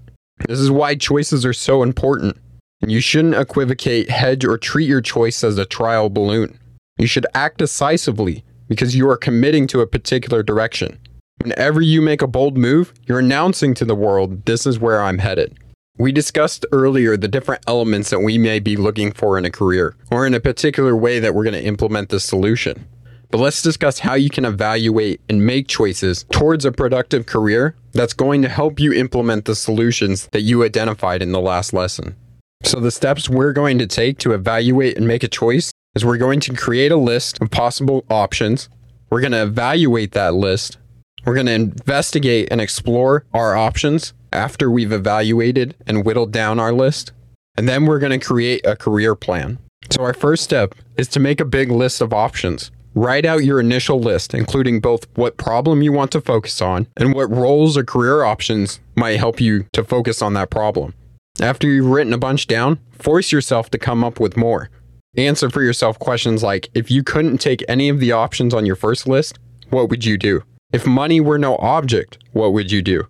This 0.48 0.60
is 0.60 0.70
why 0.70 0.96
choices 0.96 1.46
are 1.46 1.54
so 1.54 1.84
important. 1.84 2.38
And 2.82 2.92
you 2.92 3.00
shouldn't 3.00 3.36
equivocate, 3.36 4.10
hedge, 4.10 4.46
or 4.46 4.58
treat 4.58 4.88
your 4.88 5.02
choice 5.02 5.44
as 5.44 5.58
a 5.58 5.66
trial 5.66 6.10
balloon. 6.10 6.60
You 6.98 7.08
should 7.08 7.26
act 7.34 7.58
decisively 7.58 8.44
because 8.68 8.96
you 8.96 9.10
are 9.10 9.18
committing 9.18 9.68
to 9.68 9.82
a 9.82 9.88
particular 9.88 10.44
direction. 10.44 11.00
Whenever 11.42 11.82
you 11.82 12.02
make 12.02 12.22
a 12.22 12.28
bold 12.28 12.58
move, 12.58 12.94
you're 13.06 13.20
announcing 13.20 13.74
to 13.76 13.86
the 13.86 13.96
world, 13.96 14.46
this 14.46 14.68
is 14.68 14.80
where 14.80 15.02
I'm 15.02 15.18
headed. 15.18 15.58
We 15.98 16.12
discussed 16.12 16.66
earlier 16.72 17.18
the 17.18 17.28
different 17.28 17.64
elements 17.68 18.10
that 18.10 18.20
we 18.20 18.38
may 18.38 18.60
be 18.60 18.76
looking 18.76 19.12
for 19.12 19.38
in 19.38 19.46
a 19.46 19.52
career, 19.52 19.96
or 20.12 20.26
in 20.26 20.34
a 20.34 20.40
particular 20.40 20.96
way 20.96 21.20
that 21.20 21.34
we're 21.34 21.44
going 21.44 21.54
to 21.54 21.64
implement 21.64 22.10
this 22.10 22.24
solution. 22.24 22.88
But 23.34 23.40
let's 23.40 23.64
discuss 23.64 23.98
how 23.98 24.14
you 24.14 24.30
can 24.30 24.46
evaluate 24.46 25.20
and 25.28 25.44
make 25.44 25.68
choices 25.68 26.24
towards 26.32 26.66
a 26.66 26.72
productive 26.72 27.26
career 27.26 27.76
that's 27.92 28.14
going 28.14 28.44
to 28.44 28.48
help 28.48 28.80
you 28.80 28.94
implement 28.94 29.46
the 29.46 29.56
solutions 29.56 30.28
that 30.34 30.44
you 30.44 30.64
identified 30.64 31.24
in 31.24 31.32
the 31.32 31.42
last 31.42 31.74
lesson. 31.74 32.16
So, 32.62 32.80
the 32.80 32.92
steps 32.92 33.28
we're 33.28 33.52
going 33.52 33.80
to 33.80 33.88
take 33.88 34.20
to 34.20 34.34
evaluate 34.34 34.98
and 34.98 35.08
make 35.08 35.24
a 35.24 35.28
choice 35.28 35.72
is 35.96 36.06
we're 36.06 36.18
going 36.18 36.42
to 36.42 36.54
create 36.54 36.92
a 36.92 36.96
list 36.96 37.42
of 37.42 37.50
possible 37.50 38.06
options. 38.08 38.70
We're 39.10 39.22
going 39.22 39.32
to 39.32 39.42
evaluate 39.42 40.12
that 40.12 40.36
list. 40.36 40.78
We're 41.26 41.34
going 41.34 41.48
to 41.48 41.54
investigate 41.54 42.50
and 42.52 42.62
explore 42.62 43.26
our 43.34 43.56
options 43.56 44.14
after 44.32 44.70
we've 44.70 44.92
evaluated 44.92 45.76
and 45.88 46.06
whittled 46.06 46.32
down 46.32 46.60
our 46.60 46.72
list. 46.72 47.14
And 47.58 47.68
then 47.68 47.88
we're 47.88 47.98
going 47.98 48.20
to 48.20 48.24
create 48.24 48.64
a 48.64 48.76
career 48.76 49.16
plan. 49.16 49.58
So, 49.90 50.04
our 50.04 50.14
first 50.14 50.44
step 50.44 50.76
is 50.98 51.08
to 51.08 51.20
make 51.20 51.42
a 51.42 51.46
big 51.46 51.72
list 51.72 52.00
of 52.00 52.14
options. 52.14 52.70
Write 52.96 53.26
out 53.26 53.44
your 53.44 53.60
initial 53.60 54.00
list, 54.00 54.36
including 54.36 54.80
both 54.80 55.08
what 55.16 55.38
problem 55.38 55.82
you 55.82 55.92
want 55.92 56.12
to 56.12 56.22
focus 56.22 56.62
on 56.62 56.88
and 56.96 57.16
what 57.16 57.30
roles 57.32 57.76
or 57.76 57.84
career 57.84 58.24
options 58.24 58.80
might 58.96 59.18
help 59.18 59.42
you 59.42 59.66
to 59.74 59.84
focus 59.84 60.22
on 60.22 60.36
that 60.36 60.52
problem. 60.52 60.94
After 61.42 61.68
you've 61.68 61.88
written 61.88 62.14
a 62.14 62.20
bunch 62.20 62.46
down, 62.46 62.80
force 62.92 63.32
yourself 63.32 63.72
to 63.72 63.80
come 63.80 64.04
up 64.04 64.20
with 64.20 64.38
more. 64.38 64.70
Answer 65.18 65.50
for 65.50 65.64
yourself 65.64 65.98
questions 65.98 66.44
like 66.44 66.70
if 66.76 66.92
you 66.92 67.02
couldn't 67.04 67.40
take 67.40 67.64
any 67.68 67.90
of 67.90 68.00
the 68.00 68.12
options 68.12 68.54
on 68.54 68.68
your 68.68 68.76
first 68.76 69.08
list, 69.08 69.40
what 69.72 69.90
would 69.90 70.06
you 70.06 70.16
do? 70.16 70.44
If 70.72 70.86
money 70.86 71.20
were 71.20 71.40
no 71.40 71.58
object, 71.58 72.20
what 72.32 72.54
would 72.54 72.72
you 72.72 72.84
do? 72.84 73.08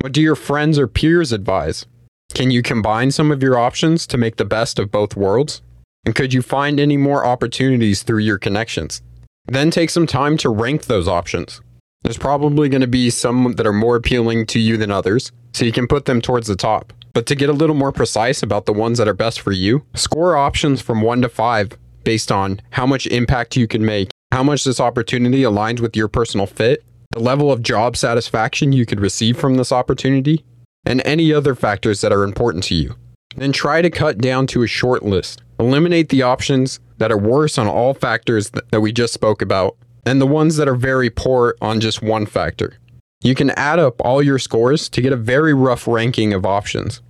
What 0.00 0.12
do 0.12 0.20
your 0.20 0.36
friends 0.36 0.78
or 0.78 0.86
peers 0.86 1.32
advise? 1.32 1.86
Can 2.34 2.50
you 2.50 2.62
combine 2.62 3.10
some 3.10 3.30
of 3.30 3.42
your 3.42 3.58
options 3.58 4.06
to 4.08 4.18
make 4.18 4.36
the 4.36 4.44
best 4.44 4.78
of 4.78 4.90
both 4.90 5.16
worlds? 5.16 5.62
And 6.04 6.14
could 6.14 6.34
you 6.34 6.42
find 6.42 6.78
any 6.78 6.98
more 6.98 7.24
opportunities 7.24 8.02
through 8.02 8.18
your 8.18 8.38
connections? 8.38 9.00
Then 9.46 9.70
take 9.70 9.90
some 9.90 10.06
time 10.06 10.36
to 10.38 10.48
rank 10.48 10.84
those 10.84 11.08
options. 11.08 11.60
There's 12.02 12.18
probably 12.18 12.68
going 12.68 12.80
to 12.80 12.86
be 12.86 13.10
some 13.10 13.52
that 13.52 13.66
are 13.66 13.72
more 13.72 13.96
appealing 13.96 14.46
to 14.46 14.58
you 14.58 14.76
than 14.76 14.90
others, 14.90 15.30
so 15.52 15.64
you 15.64 15.72
can 15.72 15.86
put 15.86 16.04
them 16.04 16.20
towards 16.20 16.48
the 16.48 16.56
top. 16.56 16.92
But 17.12 17.26
to 17.26 17.34
get 17.34 17.50
a 17.50 17.52
little 17.52 17.76
more 17.76 17.92
precise 17.92 18.42
about 18.42 18.66
the 18.66 18.72
ones 18.72 18.98
that 18.98 19.08
are 19.08 19.14
best 19.14 19.40
for 19.40 19.52
you, 19.52 19.84
score 19.94 20.36
options 20.36 20.80
from 20.80 21.02
1 21.02 21.22
to 21.22 21.28
5 21.28 21.78
based 22.04 22.32
on 22.32 22.60
how 22.70 22.86
much 22.86 23.06
impact 23.06 23.56
you 23.56 23.68
can 23.68 23.84
make, 23.84 24.08
how 24.32 24.42
much 24.42 24.64
this 24.64 24.80
opportunity 24.80 25.42
aligns 25.42 25.80
with 25.80 25.96
your 25.96 26.08
personal 26.08 26.46
fit, 26.46 26.82
the 27.12 27.20
level 27.20 27.52
of 27.52 27.62
job 27.62 27.96
satisfaction 27.96 28.72
you 28.72 28.86
could 28.86 29.00
receive 29.00 29.36
from 29.36 29.56
this 29.56 29.70
opportunity, 29.70 30.44
and 30.84 31.02
any 31.04 31.32
other 31.32 31.54
factors 31.54 32.00
that 32.00 32.12
are 32.12 32.24
important 32.24 32.64
to 32.64 32.74
you. 32.74 32.96
Then 33.36 33.52
try 33.52 33.82
to 33.82 33.90
cut 33.90 34.18
down 34.18 34.46
to 34.48 34.62
a 34.62 34.66
short 34.66 35.04
list. 35.04 35.42
Eliminate 35.62 36.08
the 36.08 36.22
options 36.22 36.80
that 36.98 37.12
are 37.12 37.16
worse 37.16 37.56
on 37.56 37.68
all 37.68 37.94
factors 37.94 38.50
that 38.50 38.80
we 38.80 38.90
just 38.90 39.14
spoke 39.14 39.40
about, 39.40 39.76
and 40.04 40.20
the 40.20 40.26
ones 40.26 40.56
that 40.56 40.66
are 40.66 40.74
very 40.74 41.08
poor 41.08 41.54
on 41.60 41.78
just 41.78 42.02
one 42.02 42.26
factor. 42.26 42.78
You 43.22 43.36
can 43.36 43.50
add 43.50 43.78
up 43.78 43.94
all 44.00 44.20
your 44.24 44.40
scores 44.40 44.88
to 44.88 45.00
get 45.00 45.12
a 45.12 45.16
very 45.16 45.54
rough 45.54 45.86
ranking 45.86 46.32
of 46.32 46.44
options. 46.44 47.00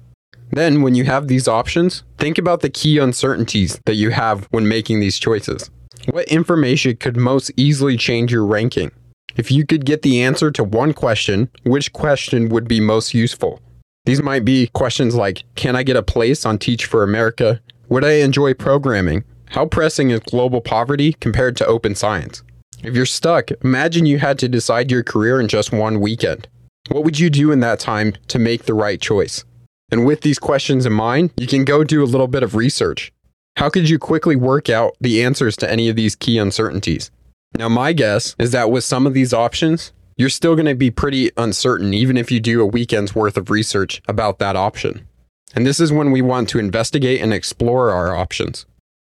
Then, 0.51 0.83
when 0.83 0.95
you 0.95 1.05
have 1.05 1.29
these 1.29 1.49
options, 1.49 2.03
think 2.19 2.37
about 2.37 2.61
the 2.61 2.69
key 2.69 2.99
uncertainties 2.99 3.81
that 3.87 3.95
you 3.95 4.11
have 4.11 4.47
when 4.51 4.69
making 4.69 5.01
these 5.01 5.19
choices. 5.19 5.71
What 6.11 6.29
information 6.29 6.97
could 6.97 7.17
most 7.17 7.51
easily 7.57 7.97
change 7.97 8.31
your 8.33 8.45
ranking? 8.45 8.91
If 9.35 9.51
you 9.51 9.65
could 9.65 9.87
get 9.87 10.03
the 10.03 10.21
answer 10.21 10.51
to 10.51 10.63
one 10.63 10.93
question, 10.93 11.49
which 11.63 11.95
question 11.95 12.51
would 12.51 12.69
be 12.69 12.81
most 12.81 13.15
useful? 13.15 13.61
These 14.05 14.21
might 14.23 14.45
be 14.45 14.67
questions 14.75 15.15
like 15.15 15.45
Can 15.55 15.75
I 15.75 15.85
get 15.85 15.97
a 15.97 16.03
place 16.03 16.45
on 16.45 16.59
Teach 16.59 16.85
for 16.85 17.03
America? 17.03 17.63
Would 17.93 18.05
I 18.07 18.23
enjoy 18.23 18.55
programming? 18.55 19.23
How 19.51 19.67
pressing 19.67 20.09
is 20.13 20.21
global 20.21 20.63
poverty 20.63 21.13
compared 21.13 21.59
to 21.59 21.67
open 21.67 21.95
science? 21.95 22.43
If 22.83 22.95
you're 22.95 23.05
stuck, 23.05 23.51
imagine 23.63 24.07
you 24.07 24.19
had 24.19 24.39
to 24.39 24.49
decide 24.49 24.91
your 24.91 25.03
career 25.03 25.39
in 25.39 25.47
just 25.47 25.73
one 25.73 26.01
weekend. 26.01 26.49
What 26.89 27.05
would 27.05 27.19
you 27.19 27.29
do 27.29 27.53
in 27.53 27.61
that 27.61 27.81
time 27.81 28.15
to 28.29 28.39
make 28.39 28.63
the 28.63 28.73
right 28.73 28.99
choice? 28.99 29.45
And 29.91 30.07
with 30.07 30.23
these 30.23 30.39
questions 30.39 30.87
in 30.87 30.95
mind, 30.95 31.33
you 31.37 31.47
can 31.47 31.67
go 31.67 31.85
do 31.85 32.03
a 32.03 32.09
little 32.09 32.29
bit 32.29 32.43
of 32.43 32.55
research. 32.55 33.13
How 33.59 33.69
could 33.69 33.91
you 33.91 33.99
quickly 33.99 34.37
work 34.37 34.71
out 34.71 34.97
the 34.99 35.23
answers 35.23 35.55
to 35.59 35.71
any 35.71 35.91
of 35.91 35.97
these 35.97 36.17
key 36.17 36.39
uncertainties? 36.39 37.11
Now, 37.59 37.69
my 37.69 37.93
guess 37.93 38.35
is 38.39 38.53
that 38.53 38.71
with 38.71 38.85
some 38.85 39.07
of 39.07 39.13
these 39.13 39.35
options, 39.35 39.93
you're 40.17 40.31
still 40.31 40.55
going 40.55 40.65
to 40.65 40.75
be 40.75 40.91
pretty 40.91 41.31
uncertain, 41.37 41.93
even 41.93 42.17
if 42.17 42.33
you 42.33 42.41
do 42.41 42.63
a 42.63 42.67
weekend's 42.67 43.15
worth 43.15 43.37
of 43.37 43.51
research 43.51 44.01
about 44.09 44.39
that 44.39 44.57
option. 44.57 45.07
And 45.55 45.67
this 45.67 45.81
is 45.81 45.93
when 45.93 46.11
we 46.11 46.23
want 46.23 46.49
to 46.51 46.59
investigate 46.59 47.21
and 47.21 47.33
explore 47.33 47.91
our 47.91 48.15
options. 48.15 48.67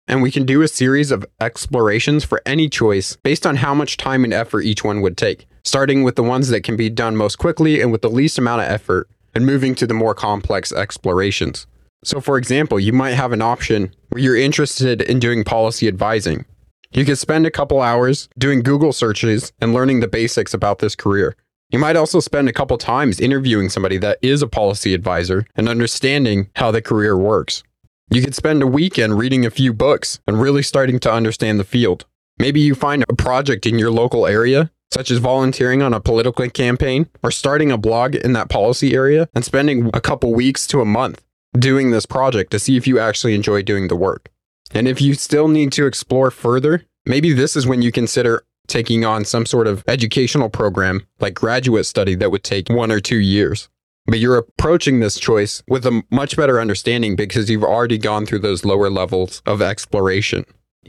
And 0.08 0.22
we 0.22 0.30
can 0.30 0.44
do 0.44 0.62
a 0.62 0.68
series 0.68 1.10
of 1.10 1.24
explorations 1.40 2.24
for 2.24 2.42
any 2.44 2.68
choice 2.68 3.16
based 3.22 3.46
on 3.46 3.56
how 3.56 3.74
much 3.74 3.96
time 3.96 4.24
and 4.24 4.32
effort 4.32 4.62
each 4.62 4.82
one 4.82 5.02
would 5.02 5.16
take, 5.16 5.46
starting 5.64 6.02
with 6.02 6.16
the 6.16 6.22
ones 6.22 6.48
that 6.48 6.62
can 6.62 6.76
be 6.76 6.90
done 6.90 7.16
most 7.16 7.36
quickly 7.36 7.80
and 7.80 7.92
with 7.92 8.02
the 8.02 8.10
least 8.10 8.38
amount 8.38 8.62
of 8.62 8.68
effort, 8.68 9.08
and 9.34 9.46
moving 9.46 9.74
to 9.76 9.86
the 9.86 9.94
more 9.94 10.14
complex 10.14 10.72
explorations. 10.72 11.66
So, 12.02 12.20
for 12.20 12.38
example, 12.38 12.80
you 12.80 12.92
might 12.92 13.10
have 13.10 13.32
an 13.32 13.42
option 13.42 13.94
where 14.08 14.22
you're 14.22 14.36
interested 14.36 15.02
in 15.02 15.18
doing 15.18 15.44
policy 15.44 15.86
advising. 15.86 16.46
You 16.92 17.04
could 17.04 17.18
spend 17.18 17.46
a 17.46 17.50
couple 17.50 17.80
hours 17.80 18.28
doing 18.36 18.62
Google 18.62 18.92
searches 18.92 19.52
and 19.60 19.74
learning 19.74 20.00
the 20.00 20.08
basics 20.08 20.54
about 20.54 20.80
this 20.80 20.96
career. 20.96 21.36
You 21.70 21.78
might 21.78 21.96
also 21.96 22.18
spend 22.18 22.48
a 22.48 22.52
couple 22.52 22.76
times 22.78 23.20
interviewing 23.20 23.68
somebody 23.68 23.96
that 23.98 24.18
is 24.22 24.42
a 24.42 24.48
policy 24.48 24.92
advisor 24.92 25.46
and 25.54 25.68
understanding 25.68 26.50
how 26.56 26.72
the 26.72 26.82
career 26.82 27.16
works. 27.16 27.62
You 28.10 28.22
could 28.22 28.34
spend 28.34 28.60
a 28.60 28.66
weekend 28.66 29.18
reading 29.18 29.46
a 29.46 29.50
few 29.50 29.72
books 29.72 30.18
and 30.26 30.40
really 30.40 30.64
starting 30.64 30.98
to 31.00 31.12
understand 31.12 31.60
the 31.60 31.64
field. 31.64 32.06
Maybe 32.40 32.60
you 32.60 32.74
find 32.74 33.04
a 33.08 33.14
project 33.14 33.66
in 33.66 33.78
your 33.78 33.92
local 33.92 34.26
area 34.26 34.72
such 34.92 35.12
as 35.12 35.18
volunteering 35.18 35.82
on 35.82 35.94
a 35.94 36.00
political 36.00 36.48
campaign 36.50 37.08
or 37.22 37.30
starting 37.30 37.70
a 37.70 37.78
blog 37.78 38.16
in 38.16 38.32
that 38.32 38.48
policy 38.48 38.94
area 38.94 39.28
and 39.32 39.44
spending 39.44 39.88
a 39.94 40.00
couple 40.00 40.34
weeks 40.34 40.66
to 40.66 40.80
a 40.80 40.84
month 40.84 41.22
doing 41.56 41.92
this 41.92 42.06
project 42.06 42.50
to 42.50 42.58
see 42.58 42.76
if 42.76 42.88
you 42.88 42.98
actually 42.98 43.36
enjoy 43.36 43.62
doing 43.62 43.86
the 43.86 43.94
work. 43.94 44.28
And 44.72 44.88
if 44.88 45.00
you 45.00 45.14
still 45.14 45.46
need 45.46 45.70
to 45.72 45.86
explore 45.86 46.32
further, 46.32 46.84
maybe 47.06 47.32
this 47.32 47.54
is 47.54 47.66
when 47.66 47.82
you 47.82 47.92
consider 47.92 48.44
taking 48.70 49.04
on 49.04 49.24
some 49.24 49.44
sort 49.44 49.66
of 49.66 49.84
educational 49.86 50.48
program 50.48 51.06
like 51.18 51.34
graduate 51.34 51.86
study 51.86 52.14
that 52.14 52.30
would 52.30 52.44
take 52.44 52.68
one 52.68 52.90
or 52.90 53.00
two 53.00 53.18
years. 53.18 53.68
But 54.06 54.18
you're 54.18 54.38
approaching 54.38 55.00
this 55.00 55.18
choice 55.20 55.62
with 55.68 55.84
a 55.84 56.02
much 56.10 56.36
better 56.36 56.60
understanding 56.60 57.16
because 57.16 57.50
you've 57.50 57.64
already 57.64 57.98
gone 57.98 58.26
through 58.26 58.40
those 58.40 58.64
lower 58.64 58.90
levels 58.90 59.42
of 59.46 59.60
exploration. 59.60 60.44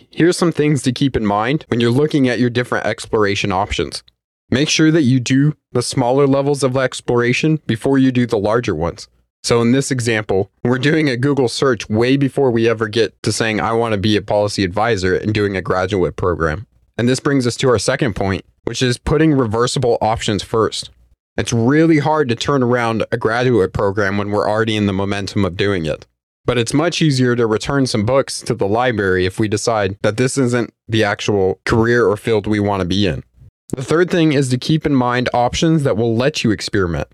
Here's 0.09 0.38
some 0.38 0.51
things 0.51 0.81
to 0.83 0.91
keep 0.91 1.17
in 1.17 1.25
mind 1.25 1.65
when 1.67 1.79
you're 1.79 1.91
looking 1.91 2.29
at 2.29 2.39
your 2.39 2.50
different 2.50 2.85
exploration 2.85 3.51
options. 3.51 4.03
Make 4.50 4.69
sure 4.69 4.91
that 4.91 5.03
you 5.03 5.19
do 5.19 5.55
the 5.71 5.81
smaller 5.81 6.27
levels 6.27 6.63
of 6.63 6.77
exploration 6.77 7.59
before 7.67 7.97
you 7.97 8.11
do 8.11 8.25
the 8.25 8.38
larger 8.38 8.75
ones. 8.75 9.07
So 9.43 9.61
in 9.61 9.71
this 9.71 9.91
example, 9.91 10.51
we're 10.63 10.77
doing 10.77 11.09
a 11.09 11.17
Google 11.17 11.47
search 11.47 11.89
way 11.89 12.15
before 12.15 12.51
we 12.51 12.69
ever 12.69 12.88
get 12.88 13.21
to 13.23 13.31
saying, 13.31 13.59
I 13.59 13.73
want 13.73 13.93
to 13.93 13.97
be 13.97 14.15
a 14.15 14.21
policy 14.21 14.63
advisor 14.63 15.15
and 15.15 15.33
doing 15.33 15.55
a 15.55 15.61
graduate 15.61 16.15
program. 16.15 16.67
And 17.01 17.10
this 17.10 17.20
brings 17.20 17.48
us 17.48 17.55
to 17.55 17.70
our 17.70 17.79
second 17.79 18.15
point, 18.15 18.46
which 18.65 18.84
is 18.84 19.00
putting 19.00 19.34
reversible 19.34 19.98
options 20.01 20.43
first. 20.43 20.91
It's 21.36 21.51
really 21.51 21.98
hard 21.98 22.29
to 22.29 22.36
turn 22.36 22.62
around 22.62 23.08
a 23.12 23.17
graduate 23.17 23.74
program 23.74 24.20
when 24.20 24.29
we're 24.29 24.48
already 24.48 24.75
in 24.75 24.86
the 24.86 24.93
momentum 24.93 25.43
of 25.43 25.58
doing 25.58 25.88
it. 25.88 26.05
But 26.46 26.60
it's 26.60 26.75
much 26.75 27.01
easier 27.01 27.36
to 27.36 27.48
return 27.48 27.88
some 27.88 28.05
books 28.05 28.39
to 28.41 28.53
the 28.53 28.67
library 28.67 29.25
if 29.25 29.39
we 29.39 29.48
decide 29.48 29.98
that 30.03 30.17
this 30.17 30.38
isn't 30.38 30.75
the 30.88 31.03
actual 31.03 31.60
career 31.65 32.05
or 32.05 32.17
field 32.17 32.46
we 32.46 32.60
want 32.60 32.81
to 32.81 32.88
be 32.88 33.08
in. 33.08 33.24
The 33.70 33.84
third 33.84 34.12
thing 34.12 34.34
is 34.34 34.50
to 34.50 34.60
keep 34.60 34.86
in 34.86 34.93
mind 34.93 35.27
options 35.34 35.81
that 35.81 35.98
will 35.98 36.15
let 36.15 36.43
you 36.43 36.51
experiment. 36.51 37.08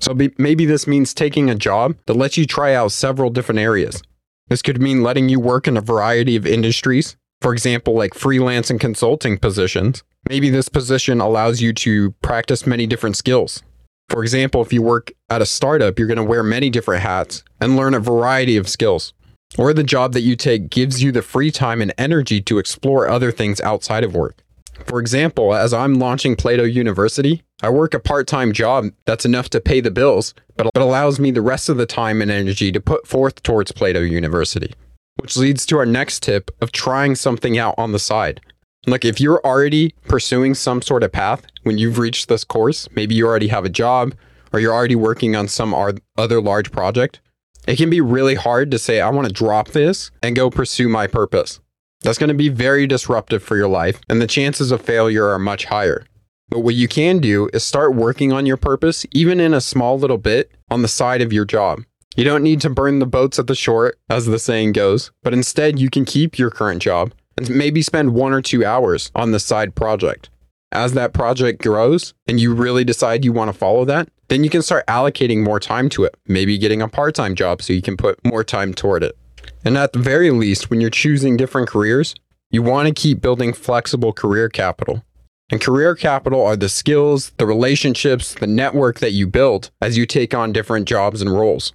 So 0.00 0.14
be, 0.14 0.32
maybe 0.38 0.64
this 0.64 0.86
means 0.86 1.12
taking 1.12 1.50
a 1.50 1.54
job 1.54 1.96
that 2.06 2.16
lets 2.16 2.38
you 2.38 2.46
try 2.46 2.72
out 2.72 2.92
several 2.92 3.28
different 3.28 3.58
areas. 3.58 4.02
This 4.48 4.62
could 4.62 4.80
mean 4.80 5.02
letting 5.02 5.28
you 5.28 5.38
work 5.38 5.68
in 5.68 5.76
a 5.76 5.82
variety 5.82 6.34
of 6.34 6.46
industries, 6.46 7.18
for 7.44 7.52
example, 7.52 7.94
like 7.94 8.14
freelance 8.14 8.70
and 8.70 8.80
consulting 8.80 9.38
positions. 9.38 10.02
Maybe 10.28 10.50
this 10.50 10.68
position 10.68 11.20
allows 11.20 11.60
you 11.60 11.72
to 11.74 12.12
practice 12.22 12.66
many 12.66 12.86
different 12.86 13.16
skills, 13.16 13.62
for 14.08 14.22
example, 14.22 14.62
if 14.62 14.72
you 14.72 14.82
work 14.82 15.12
at 15.30 15.42
a 15.42 15.46
startup, 15.46 15.98
you're 15.98 16.08
going 16.08 16.18
to 16.18 16.24
wear 16.24 16.42
many 16.42 16.70
different 16.70 17.02
hats 17.02 17.42
and 17.60 17.76
learn 17.76 17.94
a 17.94 18.00
variety 18.00 18.56
of 18.56 18.68
skills. 18.68 19.12
Or 19.56 19.72
the 19.72 19.84
job 19.84 20.12
that 20.12 20.22
you 20.22 20.36
take 20.36 20.68
gives 20.68 21.02
you 21.02 21.12
the 21.12 21.22
free 21.22 21.50
time 21.50 21.80
and 21.80 21.92
energy 21.96 22.40
to 22.42 22.58
explore 22.58 23.08
other 23.08 23.30
things 23.30 23.60
outside 23.60 24.04
of 24.04 24.14
work. 24.14 24.42
For 24.86 25.00
example, 25.00 25.54
as 25.54 25.72
I'm 25.72 25.94
launching 25.94 26.36
Plato 26.36 26.64
University, 26.64 27.42
I 27.62 27.70
work 27.70 27.94
a 27.94 28.00
part 28.00 28.26
time 28.26 28.52
job 28.52 28.86
that's 29.06 29.24
enough 29.24 29.48
to 29.50 29.60
pay 29.60 29.80
the 29.80 29.90
bills, 29.90 30.34
but 30.56 30.68
allows 30.74 31.20
me 31.20 31.30
the 31.30 31.40
rest 31.40 31.68
of 31.68 31.76
the 31.76 31.86
time 31.86 32.20
and 32.20 32.30
energy 32.30 32.72
to 32.72 32.80
put 32.80 33.06
forth 33.06 33.42
towards 33.42 33.72
Plato 33.72 34.00
University. 34.00 34.74
Which 35.16 35.36
leads 35.36 35.64
to 35.66 35.78
our 35.78 35.86
next 35.86 36.22
tip 36.22 36.50
of 36.60 36.72
trying 36.72 37.14
something 37.14 37.56
out 37.56 37.74
on 37.78 37.92
the 37.92 37.98
side. 37.98 38.40
Look, 38.86 39.04
if 39.04 39.20
you're 39.20 39.40
already 39.44 39.94
pursuing 40.06 40.54
some 40.54 40.82
sort 40.82 41.02
of 41.02 41.12
path 41.12 41.46
when 41.62 41.78
you've 41.78 41.98
reached 41.98 42.28
this 42.28 42.44
course, 42.44 42.88
maybe 42.94 43.14
you 43.14 43.26
already 43.26 43.48
have 43.48 43.64
a 43.64 43.70
job 43.70 44.14
or 44.52 44.60
you're 44.60 44.74
already 44.74 44.96
working 44.96 45.34
on 45.34 45.48
some 45.48 45.74
other 45.74 46.40
large 46.40 46.70
project, 46.70 47.20
it 47.66 47.76
can 47.76 47.88
be 47.88 48.00
really 48.00 48.34
hard 48.34 48.70
to 48.70 48.78
say, 48.78 49.00
I 49.00 49.08
want 49.08 49.26
to 49.26 49.32
drop 49.32 49.68
this 49.68 50.10
and 50.22 50.36
go 50.36 50.50
pursue 50.50 50.88
my 50.88 51.06
purpose. 51.06 51.60
That's 52.02 52.18
going 52.18 52.28
to 52.28 52.34
be 52.34 52.50
very 52.50 52.86
disruptive 52.86 53.42
for 53.42 53.56
your 53.56 53.68
life, 53.68 54.00
and 54.10 54.20
the 54.20 54.26
chances 54.26 54.70
of 54.70 54.82
failure 54.82 55.26
are 55.28 55.38
much 55.38 55.64
higher. 55.64 56.04
But 56.50 56.60
what 56.60 56.74
you 56.74 56.86
can 56.86 57.18
do 57.18 57.48
is 57.54 57.64
start 57.64 57.94
working 57.94 58.32
on 58.32 58.44
your 58.44 58.58
purpose, 58.58 59.06
even 59.12 59.40
in 59.40 59.54
a 59.54 59.62
small 59.62 59.98
little 59.98 60.18
bit, 60.18 60.52
on 60.70 60.82
the 60.82 60.88
side 60.88 61.22
of 61.22 61.32
your 61.32 61.46
job. 61.46 61.80
You 62.16 62.22
don't 62.22 62.44
need 62.44 62.60
to 62.60 62.70
burn 62.70 63.00
the 63.00 63.06
boats 63.06 63.40
at 63.40 63.48
the 63.48 63.56
shore, 63.56 63.94
as 64.08 64.26
the 64.26 64.38
saying 64.38 64.72
goes, 64.72 65.10
but 65.24 65.32
instead 65.32 65.80
you 65.80 65.90
can 65.90 66.04
keep 66.04 66.38
your 66.38 66.48
current 66.48 66.80
job 66.80 67.12
and 67.36 67.50
maybe 67.50 67.82
spend 67.82 68.14
one 68.14 68.32
or 68.32 68.40
two 68.40 68.64
hours 68.64 69.10
on 69.16 69.32
the 69.32 69.40
side 69.40 69.74
project. 69.74 70.30
As 70.70 70.92
that 70.92 71.12
project 71.12 71.60
grows 71.60 72.14
and 72.28 72.38
you 72.38 72.54
really 72.54 72.84
decide 72.84 73.24
you 73.24 73.32
want 73.32 73.48
to 73.48 73.58
follow 73.58 73.84
that, 73.86 74.08
then 74.28 74.44
you 74.44 74.50
can 74.50 74.62
start 74.62 74.86
allocating 74.86 75.42
more 75.42 75.58
time 75.58 75.88
to 75.90 76.04
it, 76.04 76.16
maybe 76.26 76.56
getting 76.56 76.80
a 76.80 76.88
part 76.88 77.16
time 77.16 77.34
job 77.34 77.60
so 77.60 77.72
you 77.72 77.82
can 77.82 77.96
put 77.96 78.24
more 78.24 78.44
time 78.44 78.74
toward 78.74 79.02
it. 79.02 79.16
And 79.64 79.76
at 79.76 79.92
the 79.92 79.98
very 79.98 80.30
least, 80.30 80.70
when 80.70 80.80
you're 80.80 80.90
choosing 80.90 81.36
different 81.36 81.68
careers, 81.68 82.14
you 82.48 82.62
want 82.62 82.86
to 82.86 82.94
keep 82.94 83.20
building 83.20 83.52
flexible 83.52 84.12
career 84.12 84.48
capital. 84.48 85.02
And 85.50 85.60
career 85.60 85.96
capital 85.96 86.46
are 86.46 86.56
the 86.56 86.68
skills, 86.68 87.32
the 87.38 87.46
relationships, 87.46 88.34
the 88.34 88.46
network 88.46 89.00
that 89.00 89.12
you 89.12 89.26
build 89.26 89.70
as 89.80 89.98
you 89.98 90.06
take 90.06 90.32
on 90.32 90.52
different 90.52 90.86
jobs 90.86 91.20
and 91.20 91.32
roles. 91.32 91.72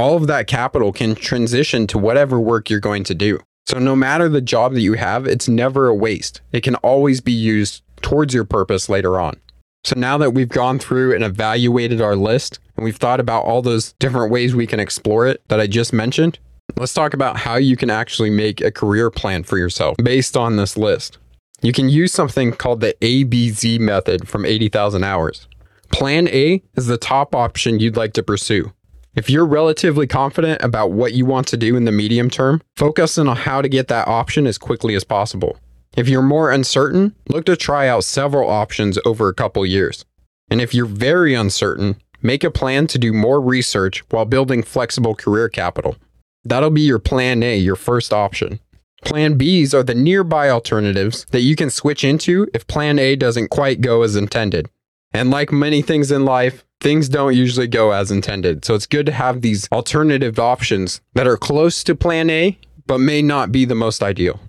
All 0.00 0.16
of 0.16 0.28
that 0.28 0.46
capital 0.46 0.92
can 0.94 1.14
transition 1.14 1.86
to 1.88 1.98
whatever 1.98 2.40
work 2.40 2.70
you're 2.70 2.80
going 2.80 3.04
to 3.04 3.14
do. 3.14 3.38
So, 3.66 3.78
no 3.78 3.94
matter 3.94 4.30
the 4.30 4.40
job 4.40 4.72
that 4.72 4.80
you 4.80 4.94
have, 4.94 5.26
it's 5.26 5.46
never 5.46 5.88
a 5.88 5.94
waste. 5.94 6.40
It 6.52 6.62
can 6.62 6.76
always 6.76 7.20
be 7.20 7.32
used 7.32 7.82
towards 8.00 8.32
your 8.32 8.46
purpose 8.46 8.88
later 8.88 9.20
on. 9.20 9.38
So, 9.84 9.98
now 9.98 10.16
that 10.16 10.30
we've 10.30 10.48
gone 10.48 10.78
through 10.78 11.14
and 11.14 11.22
evaluated 11.22 12.00
our 12.00 12.16
list 12.16 12.60
and 12.76 12.84
we've 12.86 12.96
thought 12.96 13.20
about 13.20 13.44
all 13.44 13.60
those 13.60 13.92
different 13.98 14.32
ways 14.32 14.54
we 14.54 14.66
can 14.66 14.80
explore 14.80 15.26
it 15.26 15.42
that 15.48 15.60
I 15.60 15.66
just 15.66 15.92
mentioned, 15.92 16.38
let's 16.78 16.94
talk 16.94 17.12
about 17.12 17.36
how 17.36 17.56
you 17.56 17.76
can 17.76 17.90
actually 17.90 18.30
make 18.30 18.62
a 18.62 18.72
career 18.72 19.10
plan 19.10 19.42
for 19.42 19.58
yourself 19.58 19.98
based 20.02 20.34
on 20.34 20.56
this 20.56 20.78
list. 20.78 21.18
You 21.60 21.74
can 21.74 21.90
use 21.90 22.10
something 22.10 22.52
called 22.52 22.80
the 22.80 22.96
ABZ 23.02 23.78
method 23.80 24.26
from 24.26 24.46
80,000 24.46 25.04
hours. 25.04 25.46
Plan 25.92 26.26
A 26.28 26.62
is 26.74 26.86
the 26.86 26.96
top 26.96 27.34
option 27.34 27.80
you'd 27.80 27.98
like 27.98 28.14
to 28.14 28.22
pursue. 28.22 28.72
If 29.16 29.28
you're 29.28 29.46
relatively 29.46 30.06
confident 30.06 30.62
about 30.62 30.92
what 30.92 31.14
you 31.14 31.26
want 31.26 31.48
to 31.48 31.56
do 31.56 31.74
in 31.74 31.84
the 31.84 31.90
medium 31.90 32.30
term, 32.30 32.62
focus 32.76 33.18
on 33.18 33.26
how 33.26 33.60
to 33.60 33.68
get 33.68 33.88
that 33.88 34.06
option 34.06 34.46
as 34.46 34.56
quickly 34.56 34.94
as 34.94 35.02
possible. 35.02 35.58
If 35.96 36.08
you're 36.08 36.22
more 36.22 36.52
uncertain, 36.52 37.16
look 37.28 37.44
to 37.46 37.56
try 37.56 37.88
out 37.88 38.04
several 38.04 38.48
options 38.48 38.98
over 39.04 39.28
a 39.28 39.34
couple 39.34 39.66
years. 39.66 40.04
And 40.48 40.60
if 40.60 40.72
you're 40.72 40.86
very 40.86 41.34
uncertain, 41.34 41.96
make 42.22 42.44
a 42.44 42.52
plan 42.52 42.86
to 42.86 42.98
do 42.98 43.12
more 43.12 43.40
research 43.40 44.04
while 44.10 44.24
building 44.24 44.62
flexible 44.62 45.16
career 45.16 45.48
capital. 45.48 45.96
That'll 46.44 46.70
be 46.70 46.82
your 46.82 47.00
plan 47.00 47.42
A, 47.42 47.56
your 47.56 47.76
first 47.76 48.12
option. 48.12 48.60
Plan 49.04 49.36
Bs 49.36 49.74
are 49.74 49.82
the 49.82 49.94
nearby 49.94 50.50
alternatives 50.50 51.24
that 51.30 51.40
you 51.40 51.56
can 51.56 51.70
switch 51.70 52.04
into 52.04 52.46
if 52.54 52.66
Plan 52.66 52.98
A 53.00 53.16
doesn't 53.16 53.48
quite 53.48 53.80
go 53.80 54.02
as 54.02 54.14
intended. 54.14 54.68
And 55.12 55.30
like 55.30 55.50
many 55.50 55.82
things 55.82 56.12
in 56.12 56.24
life, 56.24 56.64
things 56.80 57.08
don't 57.08 57.36
usually 57.36 57.68
go 57.68 57.92
as 57.92 58.10
intended. 58.10 58.64
So 58.64 58.74
it's 58.74 58.86
good 58.86 59.06
to 59.06 59.12
have 59.12 59.42
these 59.42 59.68
alternative 59.70 60.38
options 60.38 61.00
that 61.14 61.26
are 61.26 61.36
close 61.36 61.84
to 61.84 61.94
Plan 61.94 62.30
A, 62.30 62.58
but 62.86 62.98
may 62.98 63.22
not 63.22 63.52
be 63.52 63.64
the 63.64 63.74
most 63.74 64.02
ideal. 64.02 64.40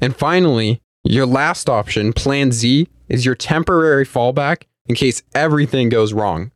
And 0.00 0.14
finally, 0.14 0.80
your 1.04 1.26
last 1.26 1.68
option, 1.68 2.12
Plan 2.12 2.52
Z, 2.52 2.86
is 3.08 3.24
your 3.24 3.34
temporary 3.34 4.06
fallback 4.06 4.64
in 4.86 4.94
case 4.94 5.22
everything 5.34 5.88
goes 5.88 6.12
wrong. 6.12 6.52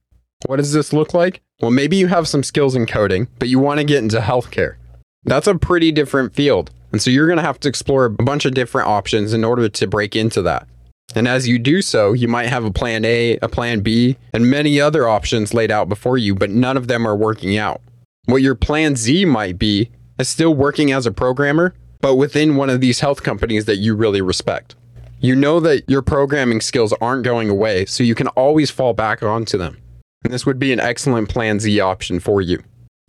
What 0.46 0.56
does 0.56 0.72
this 0.72 0.92
look 0.92 1.14
like? 1.14 1.40
Well, 1.60 1.70
maybe 1.70 1.96
you 1.96 2.08
have 2.08 2.28
some 2.28 2.42
skills 2.42 2.74
in 2.74 2.86
coding, 2.86 3.28
but 3.38 3.48
you 3.48 3.58
want 3.58 3.78
to 3.78 3.84
get 3.84 4.02
into 4.02 4.18
healthcare. 4.18 4.76
That's 5.24 5.46
a 5.46 5.54
pretty 5.54 5.92
different 5.92 6.34
field. 6.34 6.70
And 6.92 7.00
so 7.00 7.10
you're 7.10 7.26
going 7.26 7.38
to 7.38 7.42
have 7.42 7.58
to 7.60 7.68
explore 7.68 8.04
a 8.04 8.10
bunch 8.10 8.44
of 8.44 8.54
different 8.54 8.88
options 8.88 9.32
in 9.32 9.44
order 9.44 9.68
to 9.68 9.86
break 9.86 10.14
into 10.14 10.42
that. 10.42 10.68
And 11.14 11.28
as 11.28 11.46
you 11.46 11.58
do 11.58 11.80
so, 11.80 12.12
you 12.12 12.26
might 12.26 12.48
have 12.48 12.64
a 12.64 12.72
plan 12.72 13.04
A, 13.04 13.38
a 13.38 13.48
plan 13.48 13.80
B, 13.80 14.16
and 14.32 14.50
many 14.50 14.80
other 14.80 15.08
options 15.08 15.54
laid 15.54 15.70
out 15.70 15.88
before 15.88 16.18
you, 16.18 16.34
but 16.34 16.50
none 16.50 16.76
of 16.76 16.88
them 16.88 17.06
are 17.06 17.16
working 17.16 17.56
out. 17.56 17.80
What 18.26 18.42
your 18.42 18.54
plan 18.54 18.96
Z 18.96 19.24
might 19.26 19.58
be 19.58 19.90
is 20.18 20.28
still 20.28 20.54
working 20.54 20.90
as 20.90 21.06
a 21.06 21.12
programmer, 21.12 21.74
but 22.00 22.16
within 22.16 22.56
one 22.56 22.70
of 22.70 22.80
these 22.80 23.00
health 23.00 23.22
companies 23.22 23.64
that 23.66 23.76
you 23.76 23.94
really 23.94 24.20
respect. 24.20 24.74
You 25.20 25.34
know 25.36 25.60
that 25.60 25.88
your 25.88 26.02
programming 26.02 26.60
skills 26.60 26.92
aren't 27.00 27.24
going 27.24 27.48
away, 27.48 27.86
so 27.86 28.02
you 28.02 28.14
can 28.14 28.28
always 28.28 28.70
fall 28.70 28.92
back 28.92 29.22
onto 29.22 29.56
them. 29.56 29.78
And 30.24 30.32
this 30.32 30.44
would 30.44 30.58
be 30.58 30.72
an 30.72 30.80
excellent 30.80 31.28
Plan 31.28 31.60
Z 31.60 31.80
option 31.80 32.18
for 32.18 32.42
you. 32.42 32.62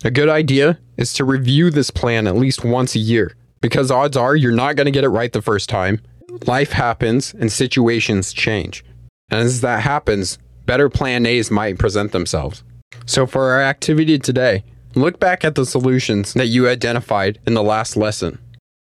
A 0.04 0.10
good 0.10 0.28
idea 0.28 0.78
is 0.96 1.12
to 1.14 1.24
review 1.24 1.70
this 1.70 1.90
plan 1.90 2.26
at 2.26 2.36
least 2.36 2.64
once 2.64 2.94
a 2.94 3.00
year, 3.00 3.34
because 3.60 3.90
odds 3.90 4.16
are 4.16 4.36
you're 4.36 4.52
not 4.52 4.76
going 4.76 4.84
to 4.84 4.90
get 4.90 5.04
it 5.04 5.08
right 5.08 5.32
the 5.32 5.42
first 5.42 5.68
time. 5.68 6.00
Life 6.46 6.72
happens 6.72 7.34
and 7.34 7.50
situations 7.50 8.32
change. 8.32 8.84
And 9.30 9.40
as 9.40 9.60
that 9.60 9.82
happens, 9.82 10.38
better 10.64 10.88
Plan 10.88 11.26
A's 11.26 11.50
might 11.50 11.78
present 11.78 12.12
themselves. 12.12 12.62
So, 13.06 13.26
for 13.26 13.50
our 13.50 13.62
activity 13.62 14.18
today, 14.18 14.64
look 14.94 15.20
back 15.20 15.44
at 15.44 15.54
the 15.54 15.66
solutions 15.66 16.34
that 16.34 16.46
you 16.46 16.68
identified 16.68 17.38
in 17.46 17.54
the 17.54 17.62
last 17.62 17.96
lesson. 17.96 18.38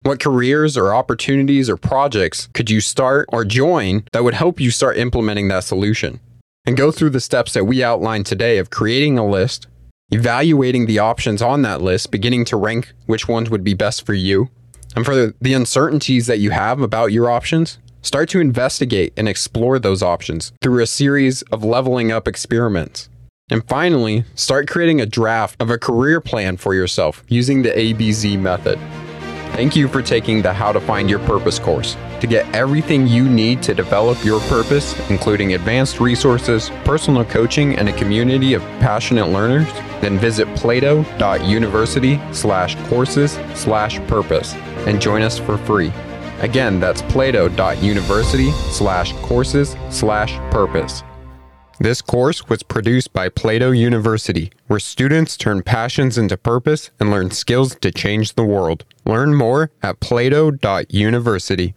What 0.03 0.21
careers 0.21 0.77
or 0.77 0.95
opportunities 0.95 1.69
or 1.69 1.77
projects 1.77 2.49
could 2.55 2.71
you 2.71 2.81
start 2.81 3.29
or 3.33 3.45
join 3.45 4.05
that 4.13 4.23
would 4.25 4.35
help 4.35 4.61
you 4.61 4.71
start 4.71 4.97
implementing 4.97 5.49
that 5.49 5.65
solution? 5.65 6.21
And 6.65 6.77
go 6.77 6.91
through 6.91 7.11
the 7.11 7.21
steps 7.21 7.53
that 7.55 7.65
we 7.65 7.83
outlined 7.83 8.27
today 8.27 8.59
of 8.59 8.71
creating 8.71 9.19
a 9.19 9.27
list, 9.27 9.67
evaluating 10.11 10.87
the 10.87 10.99
options 10.99 11.43
on 11.43 11.63
that 11.63 11.83
list, 11.83 12.11
beginning 12.11 12.45
to 12.47 12.57
rank 12.57 12.93
which 13.07 13.29
ones 13.29 13.51
would 13.51 13.65
be 13.65 13.75
best 13.75 14.07
for 14.07 14.15
you. 14.15 14.49
And 14.97 15.05
for 15.05 15.15
the, 15.15 15.53
uncertainties 15.53 16.27
that 16.27 16.39
you 16.39 16.51
have 16.51 16.81
about 16.81 17.13
your 17.13 17.31
options, 17.31 17.79
start 18.01 18.31
to 18.31 18.41
investigate 18.41 19.13
and 19.17 19.29
explore 19.29 19.79
those 19.79 20.03
options 20.03 20.53
through 20.63 20.83
a 20.83 20.87
series 20.87 21.43
of 21.43 21.63
leveling 21.63 22.11
up 22.11 22.27
experiments. 22.27 23.11
And 23.51 23.63
finally, 23.69 24.25
start 24.35 24.67
creating 24.69 25.01
a 25.01 25.07
draft 25.07 25.61
of 25.61 25.71
a 25.71 25.79
career 25.79 26.21
plan 26.21 26.57
for 26.57 26.75
yourself 26.75 27.23
using 27.29 27.63
the 27.63 27.71
ABZ 27.71 28.39
method. 28.39 28.79
Thank 29.53 29.77
you 29.77 29.87
for 29.87 30.03
taking 30.03 30.43
the 30.43 30.53
How 30.53 30.73
to 30.73 30.81
Find 30.81 31.09
Your 31.09 31.21
Purpose 31.21 31.59
course. 31.59 31.97
To 32.21 32.27
get 32.27 32.53
everything 32.55 33.07
you 33.07 33.29
need 33.29 33.63
to 33.65 33.75
develop 33.75 34.25
your 34.25 34.41
purpose, 34.49 34.99
including 35.11 35.55
advanced 35.55 36.01
resources, 36.01 36.71
personal 36.85 37.25
coaching, 37.25 37.77
and 37.77 37.89
a 37.89 37.93
community 37.93 38.55
of 38.55 38.63
passionate 38.81 39.29
learners, 39.29 39.71
then 40.01 40.19
visit 40.19 40.49
plato.university 40.57 42.21
and 44.87 45.01
join 45.01 45.23
us 45.23 45.39
for 45.39 45.59
free. 45.59 45.93
Again, 46.41 46.81
that's 46.81 47.03
plato.university 47.03 48.51
slash 48.71 49.13
courses 49.23 49.77
slash 49.91 50.37
purpose. 50.51 51.03
This 51.79 52.01
course 52.01 52.49
was 52.49 52.63
produced 52.63 53.13
by 53.13 53.29
Plato 53.29 53.71
University, 53.71 54.51
where 54.67 54.81
students 54.81 55.37
turn 55.37 55.63
passions 55.63 56.17
into 56.17 56.39
purpose 56.39 56.91
and 56.99 57.11
learn 57.11 57.31
skills 57.31 57.75
to 57.77 57.91
change 57.91 58.33
the 58.33 58.45
world. 58.45 58.87
Learn 59.05 59.35
more 59.35 59.71
at 59.83 60.01
plato.university. 60.01 61.75